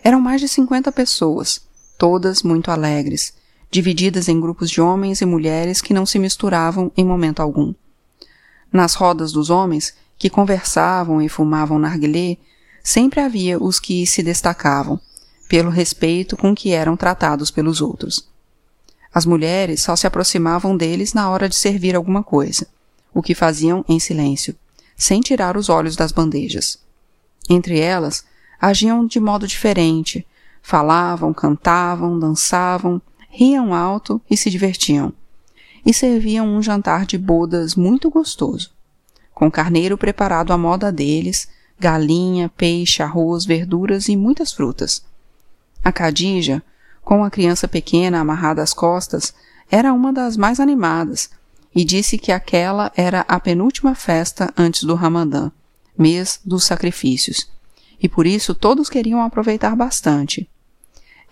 Eram 0.04 0.19
mais 0.19 0.41
de 0.41 0.48
cinquenta 0.48 0.91
pessoas, 0.91 1.62
todas 1.98 2.43
muito 2.43 2.71
alegres, 2.71 3.34
divididas 3.71 4.28
em 4.28 4.39
grupos 4.39 4.69
de 4.69 4.82
homens 4.82 5.21
e 5.21 5.26
mulheres 5.26 5.80
que 5.80 5.93
não 5.93 6.06
se 6.06 6.17
misturavam 6.17 6.91
em 6.98 7.06
momento 7.06 7.39
algum. 7.39 7.74
Nas 8.71 8.95
rodas 8.95 9.32
dos 9.32 9.50
homens, 9.50 9.93
que 10.17 10.30
conversavam 10.30 11.21
e 11.21 11.30
fumavam 11.30 11.78
narguilé, 11.78 12.38
sempre 12.84 13.19
havia 13.19 13.62
os 13.62 13.80
que 13.80 14.06
se 14.06 14.21
destacavam, 14.21 15.00
pelo 15.47 15.69
respeito 15.69 16.36
com 16.36 16.55
que 16.55 16.71
eram 16.71 16.97
tratados 16.97 17.51
pelos 17.51 17.81
outros. 17.81 18.27
As 19.13 19.25
mulheres 19.25 19.81
só 19.81 19.95
se 19.95 20.05
aproximavam 20.05 20.75
deles 20.75 21.13
na 21.13 21.29
hora 21.29 21.47
de 21.47 21.55
servir 21.55 21.95
alguma 21.95 22.23
coisa, 22.23 22.67
o 23.13 23.21
que 23.21 23.34
faziam 23.34 23.86
em 23.88 23.99
silêncio, 23.99 24.55
sem 24.97 25.21
tirar 25.21 25.55
os 25.55 25.69
olhos 25.69 25.95
das 25.95 26.12
bandejas. 26.12 26.77
Entre 27.49 27.79
elas, 27.79 28.25
agiam 28.60 29.05
de 29.05 29.19
modo 29.19 29.47
diferente, 29.47 30.25
falavam, 30.62 31.34
cantavam, 31.34 32.19
dançavam, 32.19 33.01
riam 33.29 33.73
alto 33.73 34.21
e 34.29 34.36
se 34.36 34.49
divertiam. 34.49 35.13
E 35.86 35.93
serviam 35.93 36.47
um 36.47 36.62
jantar 36.62 37.05
de 37.05 37.17
bodas 37.17 37.75
muito 37.75 38.10
gostoso, 38.10 38.71
com 39.34 39.51
carneiro 39.51 39.97
preparado 39.97 40.51
à 40.51 40.58
moda 40.58 40.91
deles, 40.91 41.47
galinha, 41.79 42.49
peixe, 42.49 43.03
arroz, 43.03 43.45
verduras 43.45 44.10
e 44.10 44.15
muitas 44.17 44.51
frutas. 44.51 45.03
A 45.86 45.91
Cadija, 45.91 46.63
com 47.04 47.24
a 47.24 47.30
criança 47.30 47.67
pequena 47.67 48.19
amarrada 48.19 48.63
às 48.63 48.74
costas, 48.74 49.36
era 49.69 49.93
uma 49.93 50.12
das 50.12 50.36
mais 50.36 50.60
animadas 50.60 51.30
e 51.76 51.86
disse 51.86 52.17
que 52.17 52.32
aquela 52.32 52.91
era 52.95 53.24
a 53.28 53.39
penúltima 53.39 53.93
festa 53.93 54.52
antes 54.58 54.84
do 54.84 54.95
Ramadã, 54.95 55.52
mês 55.95 56.39
dos 56.43 56.63
sacrifícios, 56.63 57.48
e 58.02 58.10
por 58.10 58.26
isso 58.26 58.56
todos 58.56 58.89
queriam 58.89 59.21
aproveitar 59.21 59.76
bastante. 59.76 60.50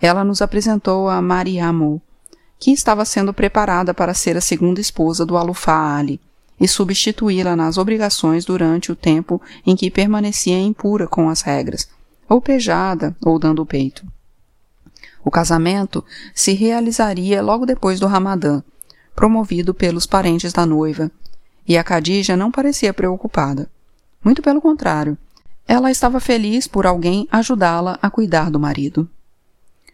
Ela 0.00 0.22
nos 0.22 0.40
apresentou 0.40 1.08
a 1.08 1.20
Mariamu, 1.20 2.00
que 2.60 2.70
estava 2.70 3.04
sendo 3.04 3.34
preparada 3.34 3.92
para 3.92 4.14
ser 4.14 4.36
a 4.36 4.40
segunda 4.40 4.80
esposa 4.80 5.26
do 5.26 5.36
Alufá 5.36 5.96
Ali 5.96 6.20
e 6.60 6.68
substituí-la 6.68 7.56
nas 7.56 7.76
obrigações 7.76 8.44
durante 8.44 8.92
o 8.92 8.96
tempo 8.96 9.42
em 9.66 9.74
que 9.74 9.90
permanecia 9.90 10.56
impura 10.60 11.08
com 11.08 11.28
as 11.28 11.40
regras, 11.40 11.88
ou 12.28 12.40
pejada 12.40 13.16
ou 13.20 13.36
dando 13.36 13.60
o 13.60 13.66
peito. 13.66 14.06
O 15.24 15.30
casamento 15.30 16.04
se 16.34 16.52
realizaria 16.52 17.40
logo 17.40 17.64
depois 17.64 17.98
do 17.98 18.06
Ramadã, 18.06 18.62
promovido 19.16 19.72
pelos 19.72 20.06
parentes 20.06 20.52
da 20.52 20.66
noiva, 20.66 21.10
e 21.66 21.78
a 21.78 21.82
Khadija 21.82 22.36
não 22.36 22.50
parecia 22.50 22.92
preocupada. 22.92 23.70
Muito 24.22 24.42
pelo 24.42 24.60
contrário, 24.60 25.16
ela 25.66 25.90
estava 25.90 26.20
feliz 26.20 26.66
por 26.66 26.86
alguém 26.86 27.26
ajudá-la 27.32 27.98
a 28.02 28.10
cuidar 28.10 28.50
do 28.50 28.60
marido. 28.60 29.08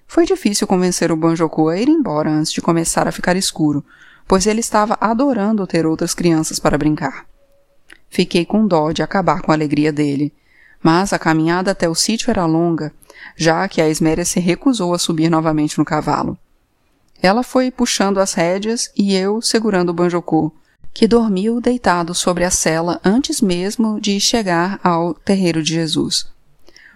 Foi 0.07 0.27
difícil 0.27 0.67
convencer 0.67 1.13
o 1.13 1.17
Banjoku 1.17 1.69
a 1.69 1.79
ir 1.79 1.89
embora 1.89 2.31
antes 2.31 2.51
de 2.51 2.61
começar 2.61 3.07
a 3.07 3.13
ficar 3.13 3.37
escuro, 3.37 3.85
pois 4.27 4.47
ele 4.47 4.59
estava 4.59 4.99
adorando 5.01 5.67
ter 5.67 5.87
outras 5.87 6.13
crianças 6.13 6.59
para 6.59 6.77
brincar. 6.77 7.27
Fiquei 8.09 8.45
com 8.45 8.67
dó 8.67 8.91
de 8.91 9.05
acabar 9.05 9.41
com 9.41 9.53
a 9.53 9.55
alegria 9.55 9.93
dele, 9.93 10.33
mas 10.83 11.13
a 11.13 11.19
caminhada 11.19 11.71
até 11.71 11.89
o 11.89 11.95
sítio 11.95 12.31
era 12.31 12.47
longa, 12.47 12.93
já 13.37 13.69
que 13.69 13.81
a 13.81 13.89
Esméria 13.89 14.25
se 14.25 14.41
recusou 14.41 14.95
a 14.95 14.99
subir 14.99 15.31
novamente 15.31 15.79
no 15.79 15.85
cavalo. 15.85 16.39
Ela 17.23 17.43
foi 17.43 17.71
puxando 17.71 18.19
as 18.19 18.33
rédeas 18.33 18.91
e 18.97 19.15
eu 19.15 19.43
segurando 19.43 19.91
o 19.91 19.95
Banjocô, 19.95 20.53
que 20.93 21.07
dormiu 21.07 21.61
deitado 21.61 22.15
sobre 22.15 22.45
a 22.45 22.51
cela 22.51 23.01
antes 23.05 23.41
mesmo 23.41 24.01
de 24.01 24.19
chegar 24.19 24.81
ao 24.83 25.15
terreiro 25.15 25.63
de 25.63 25.75
Jesus. 25.75 26.27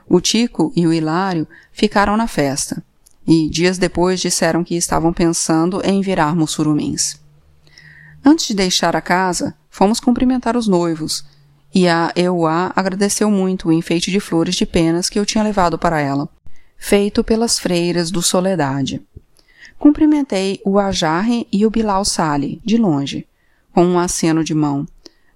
O 0.08 0.20
Tico 0.20 0.72
e 0.74 0.86
o 0.86 0.92
Hilário 0.92 1.46
ficaram 1.72 2.16
na 2.16 2.26
festa, 2.26 2.82
e 3.26 3.48
dias 3.48 3.78
depois 3.78 4.20
disseram 4.20 4.64
que 4.64 4.76
estavam 4.76 5.12
pensando 5.12 5.80
em 5.84 6.00
virar 6.00 6.34
mussurumins. 6.34 7.20
Antes 8.24 8.48
de 8.48 8.54
deixar 8.54 8.96
a 8.96 9.00
casa, 9.00 9.54
fomos 9.70 10.00
cumprimentar 10.00 10.56
os 10.56 10.66
noivos, 10.66 11.24
e 11.74 11.88
a 11.88 12.12
Euá 12.14 12.72
agradeceu 12.76 13.28
muito 13.28 13.68
o 13.68 13.72
enfeite 13.72 14.10
de 14.10 14.20
flores 14.20 14.54
de 14.54 14.64
penas 14.64 15.10
que 15.10 15.18
eu 15.18 15.26
tinha 15.26 15.42
levado 15.42 15.76
para 15.76 16.00
ela, 16.00 16.28
feito 16.76 17.24
pelas 17.24 17.58
freiras 17.58 18.12
do 18.12 18.22
Soledade. 18.22 19.02
Cumprimentei 19.76 20.60
o 20.64 20.78
Ajarre 20.78 21.48
e 21.52 21.66
o 21.66 21.70
Bilal 21.70 22.04
Sali, 22.04 22.62
de 22.64 22.76
longe, 22.76 23.26
com 23.72 23.84
um 23.84 23.98
aceno 23.98 24.44
de 24.44 24.54
mão, 24.54 24.86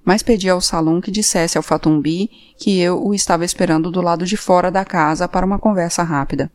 mas 0.05 0.23
pedi 0.23 0.49
ao 0.49 0.61
salão 0.61 1.01
que 1.01 1.11
dissesse 1.11 1.59
ao 1.59 1.63
Fatumbi 1.63 2.31
que 2.57 2.79
eu 2.79 3.05
o 3.05 3.13
estava 3.13 3.45
esperando 3.45 3.91
do 3.91 4.01
lado 4.01 4.25
de 4.25 4.37
fora 4.37 4.71
da 4.71 4.85
casa 4.85 5.27
para 5.27 5.45
uma 5.45 5.59
conversa 5.59 6.05
rápida. 6.05 6.51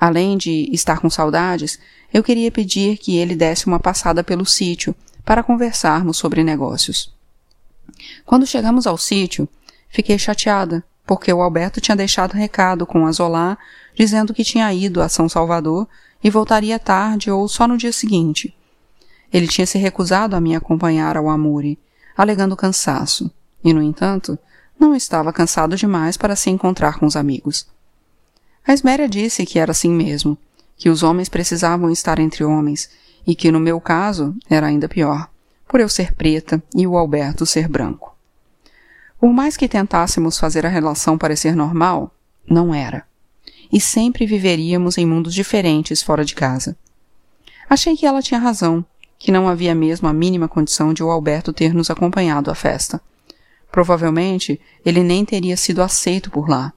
Além 0.00 0.36
de 0.36 0.68
estar 0.72 1.00
com 1.00 1.10
saudades, 1.10 1.80
eu 2.12 2.22
queria 2.22 2.50
pedir 2.50 2.96
que 2.98 3.16
ele 3.16 3.34
desse 3.34 3.66
uma 3.66 3.80
passada 3.80 4.22
pelo 4.22 4.46
sítio 4.46 4.94
para 5.24 5.42
conversarmos 5.42 6.16
sobre 6.16 6.44
negócios. 6.44 7.12
Quando 8.24 8.46
chegamos 8.46 8.86
ao 8.86 8.98
sítio, 8.98 9.48
fiquei 9.88 10.18
chateada, 10.18 10.84
porque 11.06 11.32
o 11.32 11.42
Alberto 11.42 11.80
tinha 11.80 11.96
deixado 11.96 12.32
recado 12.32 12.86
com 12.86 13.06
a 13.06 13.12
Zolá 13.12 13.58
dizendo 13.94 14.34
que 14.34 14.44
tinha 14.44 14.72
ido 14.72 15.00
a 15.00 15.08
São 15.08 15.28
Salvador 15.28 15.88
e 16.22 16.30
voltaria 16.30 16.78
tarde 16.78 17.30
ou 17.30 17.46
só 17.46 17.68
no 17.68 17.76
dia 17.76 17.92
seguinte. 17.92 18.54
Ele 19.32 19.46
tinha 19.46 19.66
se 19.66 19.78
recusado 19.78 20.34
a 20.34 20.40
me 20.40 20.54
acompanhar 20.54 21.16
ao 21.16 21.28
Amore, 21.28 21.78
alegando 22.16 22.56
cansaço, 22.56 23.30
e, 23.62 23.72
no 23.72 23.82
entanto, 23.82 24.38
não 24.78 24.94
estava 24.94 25.32
cansado 25.32 25.76
demais 25.76 26.16
para 26.16 26.36
se 26.36 26.50
encontrar 26.50 26.98
com 26.98 27.06
os 27.06 27.16
amigos. 27.16 27.66
A 28.66 28.72
Esméria 28.72 29.08
disse 29.08 29.44
que 29.44 29.58
era 29.58 29.72
assim 29.72 29.90
mesmo, 29.90 30.38
que 30.76 30.88
os 30.88 31.02
homens 31.02 31.28
precisavam 31.28 31.90
estar 31.90 32.18
entre 32.18 32.44
homens, 32.44 32.90
e 33.26 33.34
que 33.34 33.50
no 33.50 33.60
meu 33.60 33.80
caso 33.80 34.34
era 34.48 34.66
ainda 34.66 34.88
pior, 34.88 35.28
por 35.68 35.80
eu 35.80 35.88
ser 35.88 36.14
preta 36.14 36.62
e 36.74 36.86
o 36.86 36.96
Alberto 36.96 37.44
ser 37.46 37.68
branco. 37.68 38.16
Por 39.18 39.32
mais 39.32 39.56
que 39.56 39.68
tentássemos 39.68 40.38
fazer 40.38 40.66
a 40.66 40.68
relação 40.68 41.16
parecer 41.16 41.56
normal, 41.56 42.14
não 42.46 42.74
era 42.74 43.04
e 43.74 43.80
sempre 43.80 44.24
viveríamos 44.24 44.96
em 44.98 45.04
mundos 45.04 45.34
diferentes 45.34 46.00
fora 46.00 46.24
de 46.24 46.34
casa. 46.34 46.76
Achei 47.68 47.96
que 47.96 48.06
ela 48.06 48.22
tinha 48.22 48.38
razão, 48.38 48.84
que 49.18 49.32
não 49.32 49.48
havia 49.48 49.74
mesmo 49.74 50.06
a 50.06 50.12
mínima 50.12 50.46
condição 50.46 50.94
de 50.94 51.02
o 51.02 51.10
Alberto 51.10 51.52
ter 51.52 51.74
nos 51.74 51.90
acompanhado 51.90 52.52
à 52.52 52.54
festa. 52.54 53.00
Provavelmente 53.72 54.60
ele 54.86 55.02
nem 55.02 55.24
teria 55.24 55.56
sido 55.56 55.82
aceito 55.82 56.30
por 56.30 56.48
lá, 56.48 56.72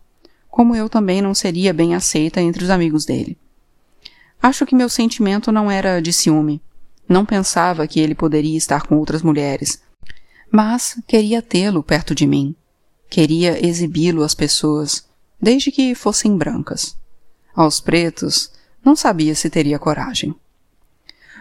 como 0.49 0.75
eu 0.75 0.89
também 0.89 1.21
não 1.21 1.35
seria 1.35 1.71
bem 1.71 1.93
aceita 1.93 2.41
entre 2.41 2.63
os 2.63 2.71
amigos 2.71 3.05
dele. 3.05 3.37
Acho 4.41 4.65
que 4.65 4.73
meu 4.73 4.89
sentimento 4.89 5.51
não 5.51 5.69
era 5.69 6.01
de 6.01 6.11
ciúme. 6.11 6.59
Não 7.07 7.25
pensava 7.25 7.87
que 7.87 7.99
ele 7.99 8.13
poderia 8.13 8.57
estar 8.57 8.85
com 8.85 8.97
outras 8.97 9.21
mulheres, 9.21 9.81
mas 10.51 11.01
queria 11.07 11.41
tê-lo 11.41 11.83
perto 11.83 12.13
de 12.13 12.27
mim. 12.27 12.55
Queria 13.09 13.65
exibi-lo 13.65 14.23
às 14.23 14.35
pessoas, 14.35 15.07
desde 15.41 15.71
que 15.71 15.95
fossem 15.95 16.37
brancas. 16.37 16.97
Aos 17.55 17.79
pretos, 17.79 18.51
não 18.83 18.95
sabia 18.95 19.35
se 19.35 19.49
teria 19.49 19.79
coragem. 19.79 20.35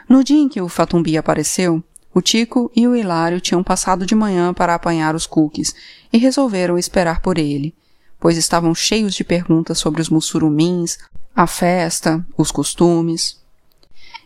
No 0.08 0.22
dia 0.22 0.38
em 0.38 0.48
que 0.48 0.60
o 0.60 0.68
Fatumbi 0.68 1.16
apareceu, 1.16 1.82
o 2.14 2.22
Tico 2.22 2.70
e 2.74 2.86
o 2.86 2.96
Hilário 2.96 3.40
tinham 3.40 3.62
passado 3.62 4.06
de 4.06 4.14
manhã 4.14 4.54
para 4.54 4.74
apanhar 4.74 5.14
os 5.14 5.26
cookies 5.26 5.74
e 6.12 6.16
resolveram 6.16 6.78
esperar 6.78 7.20
por 7.20 7.36
ele, 7.36 7.74
pois 8.18 8.38
estavam 8.38 8.74
cheios 8.74 9.14
de 9.14 9.22
perguntas 9.22 9.78
sobre 9.78 10.00
os 10.00 10.08
mussurumins, 10.08 10.98
a 11.34 11.46
festa, 11.46 12.24
os 12.38 12.50
costumes. 12.50 13.44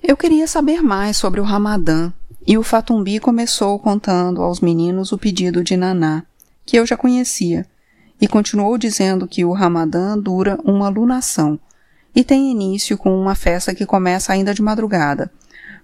Eu 0.03 0.17
queria 0.17 0.47
saber 0.47 0.83
mais 0.83 1.19
sobre 1.19 1.41
o 1.41 1.45
Ramadã, 1.45 2.11
e 2.47 2.57
o 2.57 2.63
Fatumbi 2.63 3.21
começou 3.21 3.79
contando 3.79 4.43
aos 4.43 4.59
meninos 4.59 5.13
o 5.13 5.19
pedido 5.19 5.63
de 5.63 5.77
Naná, 5.77 6.25
que 6.65 6.77
eu 6.77 6.87
já 6.87 6.97
conhecia, 6.97 7.67
e 8.19 8.27
continuou 8.27 8.79
dizendo 8.79 9.29
que 9.29 9.45
o 9.45 9.53
Ramadã 9.53 10.19
dura 10.19 10.59
uma 10.65 10.89
lunação 10.89 11.61
e 12.15 12.25
tem 12.25 12.51
início 12.51 12.97
com 12.97 13.15
uma 13.15 13.35
festa 13.35 13.75
que 13.75 13.85
começa 13.85 14.33
ainda 14.33 14.55
de 14.55 14.63
madrugada, 14.63 15.31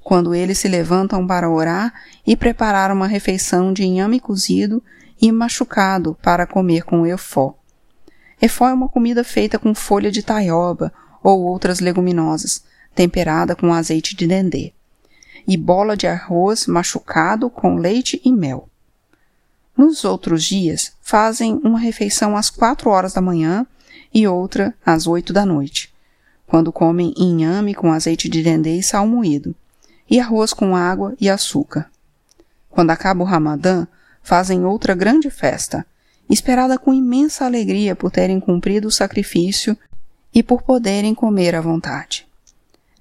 quando 0.02 0.34
eles 0.34 0.58
se 0.58 0.66
levantam 0.66 1.26
para 1.26 1.50
orar 1.50 1.92
e 2.26 2.34
preparar 2.34 2.90
uma 2.90 3.06
refeição 3.06 3.72
de 3.72 3.84
inhame 3.84 4.18
cozido 4.18 4.82
e 5.20 5.30
machucado 5.30 6.16
para 6.22 6.46
comer 6.46 6.84
com 6.84 7.06
efó. 7.06 7.54
Efó 8.40 8.68
é 8.68 8.72
uma 8.72 8.88
comida 8.88 9.22
feita 9.22 9.58
com 9.58 9.74
folha 9.74 10.10
de 10.10 10.22
taioba 10.22 10.92
ou 11.22 11.42
outras 11.42 11.80
leguminosas, 11.80 12.64
temperada 12.96 13.54
com 13.54 13.72
azeite 13.72 14.16
de 14.16 14.26
dendê, 14.26 14.72
e 15.46 15.56
bola 15.56 15.96
de 15.96 16.06
arroz 16.06 16.66
machucado 16.66 17.48
com 17.50 17.76
leite 17.76 18.20
e 18.24 18.32
mel. 18.32 18.68
Nos 19.76 20.04
outros 20.04 20.42
dias, 20.42 20.94
fazem 21.02 21.60
uma 21.62 21.78
refeição 21.78 22.36
às 22.36 22.48
quatro 22.48 22.88
horas 22.88 23.12
da 23.12 23.20
manhã 23.20 23.66
e 24.12 24.26
outra 24.26 24.74
às 24.84 25.06
oito 25.06 25.32
da 25.32 25.44
noite, 25.44 25.94
quando 26.46 26.72
comem 26.72 27.12
inhame 27.18 27.74
com 27.74 27.92
azeite 27.92 28.30
de 28.30 28.42
dendê 28.42 28.78
e 28.78 28.82
sal 28.82 29.06
moído 29.06 29.54
e 30.08 30.18
arroz 30.18 30.52
com 30.52 30.74
água 30.74 31.14
e 31.20 31.28
açúcar. 31.28 31.90
Quando 32.70 32.90
acaba 32.90 33.22
o 33.22 33.26
Ramadã, 33.26 33.86
fazem 34.22 34.64
outra 34.64 34.94
grande 34.94 35.28
festa, 35.28 35.84
esperada 36.30 36.78
com 36.78 36.94
imensa 36.94 37.44
alegria 37.44 37.94
por 37.94 38.10
terem 38.10 38.40
cumprido 38.40 38.88
o 38.88 38.92
sacrifício 38.92 39.76
e 40.32 40.42
por 40.42 40.62
poderem 40.62 41.14
comer 41.14 41.54
à 41.54 41.60
vontade. 41.60 42.26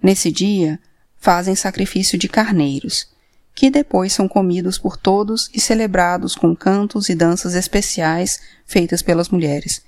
Nesse 0.05 0.31
dia, 0.31 0.79
fazem 1.17 1.55
sacrifício 1.55 2.15
de 2.15 2.29
carneiros, 2.29 3.09
que 3.55 3.71
depois 3.71 4.13
são 4.13 4.27
comidos 4.27 4.77
por 4.77 4.97
todos 4.97 5.49
e 5.51 5.59
celebrados 5.59 6.35
com 6.35 6.55
cantos 6.55 7.09
e 7.09 7.15
danças 7.15 7.55
especiais 7.55 8.39
feitas 8.67 9.01
pelas 9.01 9.29
mulheres, 9.29 9.81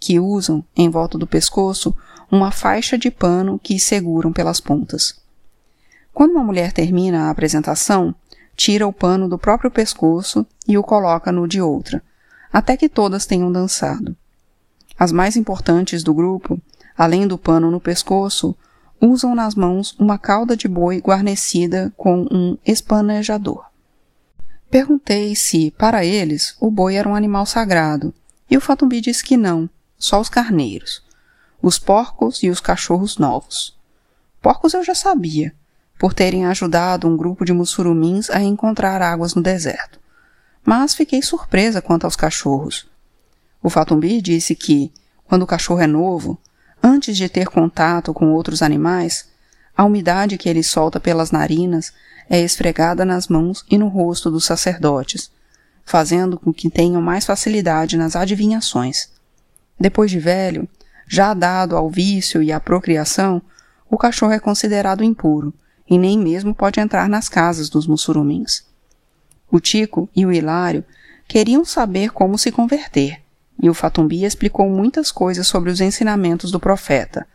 que 0.00 0.18
usam, 0.18 0.64
em 0.74 0.88
volta 0.88 1.18
do 1.18 1.26
pescoço, 1.26 1.94
uma 2.32 2.50
faixa 2.50 2.96
de 2.96 3.10
pano 3.10 3.60
que 3.62 3.78
seguram 3.78 4.32
pelas 4.32 4.60
pontas. 4.60 5.20
Quando 6.14 6.30
uma 6.30 6.42
mulher 6.42 6.72
termina 6.72 7.24
a 7.26 7.30
apresentação, 7.30 8.14
tira 8.56 8.86
o 8.86 8.92
pano 8.94 9.28
do 9.28 9.36
próprio 9.36 9.70
pescoço 9.70 10.46
e 10.66 10.78
o 10.78 10.82
coloca 10.82 11.30
no 11.30 11.46
de 11.46 11.60
outra, 11.60 12.02
até 12.50 12.78
que 12.78 12.88
todas 12.88 13.26
tenham 13.26 13.52
dançado. 13.52 14.16
As 14.98 15.12
mais 15.12 15.36
importantes 15.36 16.02
do 16.02 16.14
grupo, 16.14 16.58
além 16.96 17.26
do 17.26 17.36
pano 17.36 17.70
no 17.70 17.78
pescoço, 17.78 18.56
usam 19.00 19.34
nas 19.34 19.54
mãos 19.54 19.96
uma 19.98 20.18
cauda 20.18 20.56
de 20.56 20.68
boi 20.68 20.98
guarnecida 20.98 21.92
com 21.96 22.26
um 22.30 22.58
espanejador. 22.64 23.64
Perguntei 24.70 25.34
se, 25.34 25.70
para 25.72 26.04
eles, 26.04 26.56
o 26.60 26.70
boi 26.70 26.94
era 26.94 27.08
um 27.08 27.14
animal 27.14 27.46
sagrado, 27.46 28.14
e 28.48 28.56
o 28.56 28.60
Fatumbi 28.60 29.00
disse 29.00 29.24
que 29.24 29.36
não, 29.36 29.68
só 29.98 30.20
os 30.20 30.28
carneiros, 30.28 31.02
os 31.62 31.78
porcos 31.78 32.42
e 32.42 32.50
os 32.50 32.60
cachorros 32.60 33.18
novos. 33.18 33.76
Porcos 34.40 34.74
eu 34.74 34.84
já 34.84 34.94
sabia, 34.94 35.54
por 35.98 36.14
terem 36.14 36.46
ajudado 36.46 37.06
um 37.06 37.16
grupo 37.16 37.44
de 37.44 37.52
mussurumins 37.52 38.30
a 38.30 38.40
encontrar 38.40 39.02
águas 39.02 39.34
no 39.34 39.42
deserto. 39.42 40.00
Mas 40.64 40.94
fiquei 40.94 41.20
surpresa 41.20 41.82
quanto 41.82 42.04
aos 42.04 42.16
cachorros. 42.16 42.88
O 43.62 43.68
Fatumbi 43.68 44.22
disse 44.22 44.54
que, 44.54 44.92
quando 45.26 45.42
o 45.42 45.46
cachorro 45.46 45.80
é 45.80 45.86
novo, 45.86 46.39
antes 46.82 47.16
de 47.16 47.28
ter 47.28 47.46
contato 47.46 48.12
com 48.12 48.32
outros 48.32 48.62
animais, 48.62 49.28
a 49.76 49.84
umidade 49.84 50.36
que 50.36 50.48
ele 50.48 50.62
solta 50.62 51.00
pelas 51.00 51.30
narinas 51.30 51.92
é 52.28 52.40
esfregada 52.40 53.04
nas 53.04 53.28
mãos 53.28 53.64
e 53.70 53.76
no 53.76 53.88
rosto 53.88 54.30
dos 54.30 54.44
sacerdotes, 54.44 55.30
fazendo 55.84 56.38
com 56.38 56.52
que 56.52 56.70
tenham 56.70 57.02
mais 57.02 57.26
facilidade 57.26 57.96
nas 57.96 58.14
adivinhações. 58.14 59.08
Depois 59.78 60.10
de 60.10 60.20
velho, 60.20 60.68
já 61.08 61.34
dado 61.34 61.76
ao 61.76 61.90
vício 61.90 62.42
e 62.42 62.52
à 62.52 62.60
procriação, 62.60 63.42
o 63.90 63.98
cachorro 63.98 64.32
é 64.32 64.38
considerado 64.38 65.02
impuro 65.02 65.52
e 65.88 65.98
nem 65.98 66.16
mesmo 66.16 66.54
pode 66.54 66.78
entrar 66.78 67.08
nas 67.08 67.28
casas 67.28 67.68
dos 67.68 67.86
mussurumins. 67.86 68.64
O 69.50 69.58
Tico 69.58 70.08
e 70.14 70.24
o 70.24 70.32
Hilário 70.32 70.84
queriam 71.26 71.64
saber 71.64 72.10
como 72.10 72.38
se 72.38 72.52
converter, 72.52 73.20
e 73.62 73.68
o 73.68 73.74
Fatumbi 73.74 74.24
explicou 74.24 74.68
muitas 74.68 75.12
coisas 75.12 75.46
sobre 75.46 75.70
os 75.70 75.80
ensinamentos 75.80 76.50
do 76.50 76.58
profeta, 76.60 77.26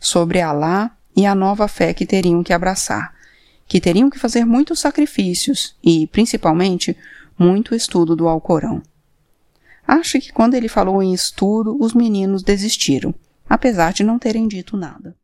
sobre 0.00 0.40
Alá 0.40 0.96
e 1.16 1.26
a 1.26 1.34
nova 1.34 1.68
fé 1.68 1.92
que 1.92 2.06
teriam 2.06 2.42
que 2.42 2.52
abraçar, 2.52 3.14
que 3.66 3.80
teriam 3.80 4.10
que 4.10 4.18
fazer 4.18 4.44
muitos 4.44 4.80
sacrifícios 4.80 5.76
e, 5.82 6.06
principalmente, 6.08 6.96
muito 7.38 7.74
estudo 7.74 8.16
do 8.16 8.28
Alcorão. 8.28 8.82
Acho 9.86 10.18
que 10.18 10.32
quando 10.32 10.54
ele 10.54 10.68
falou 10.68 11.02
em 11.02 11.12
estudo, 11.12 11.76
os 11.78 11.92
meninos 11.92 12.42
desistiram, 12.42 13.14
apesar 13.48 13.92
de 13.92 14.02
não 14.02 14.18
terem 14.18 14.48
dito 14.48 14.76
nada. 14.76 15.14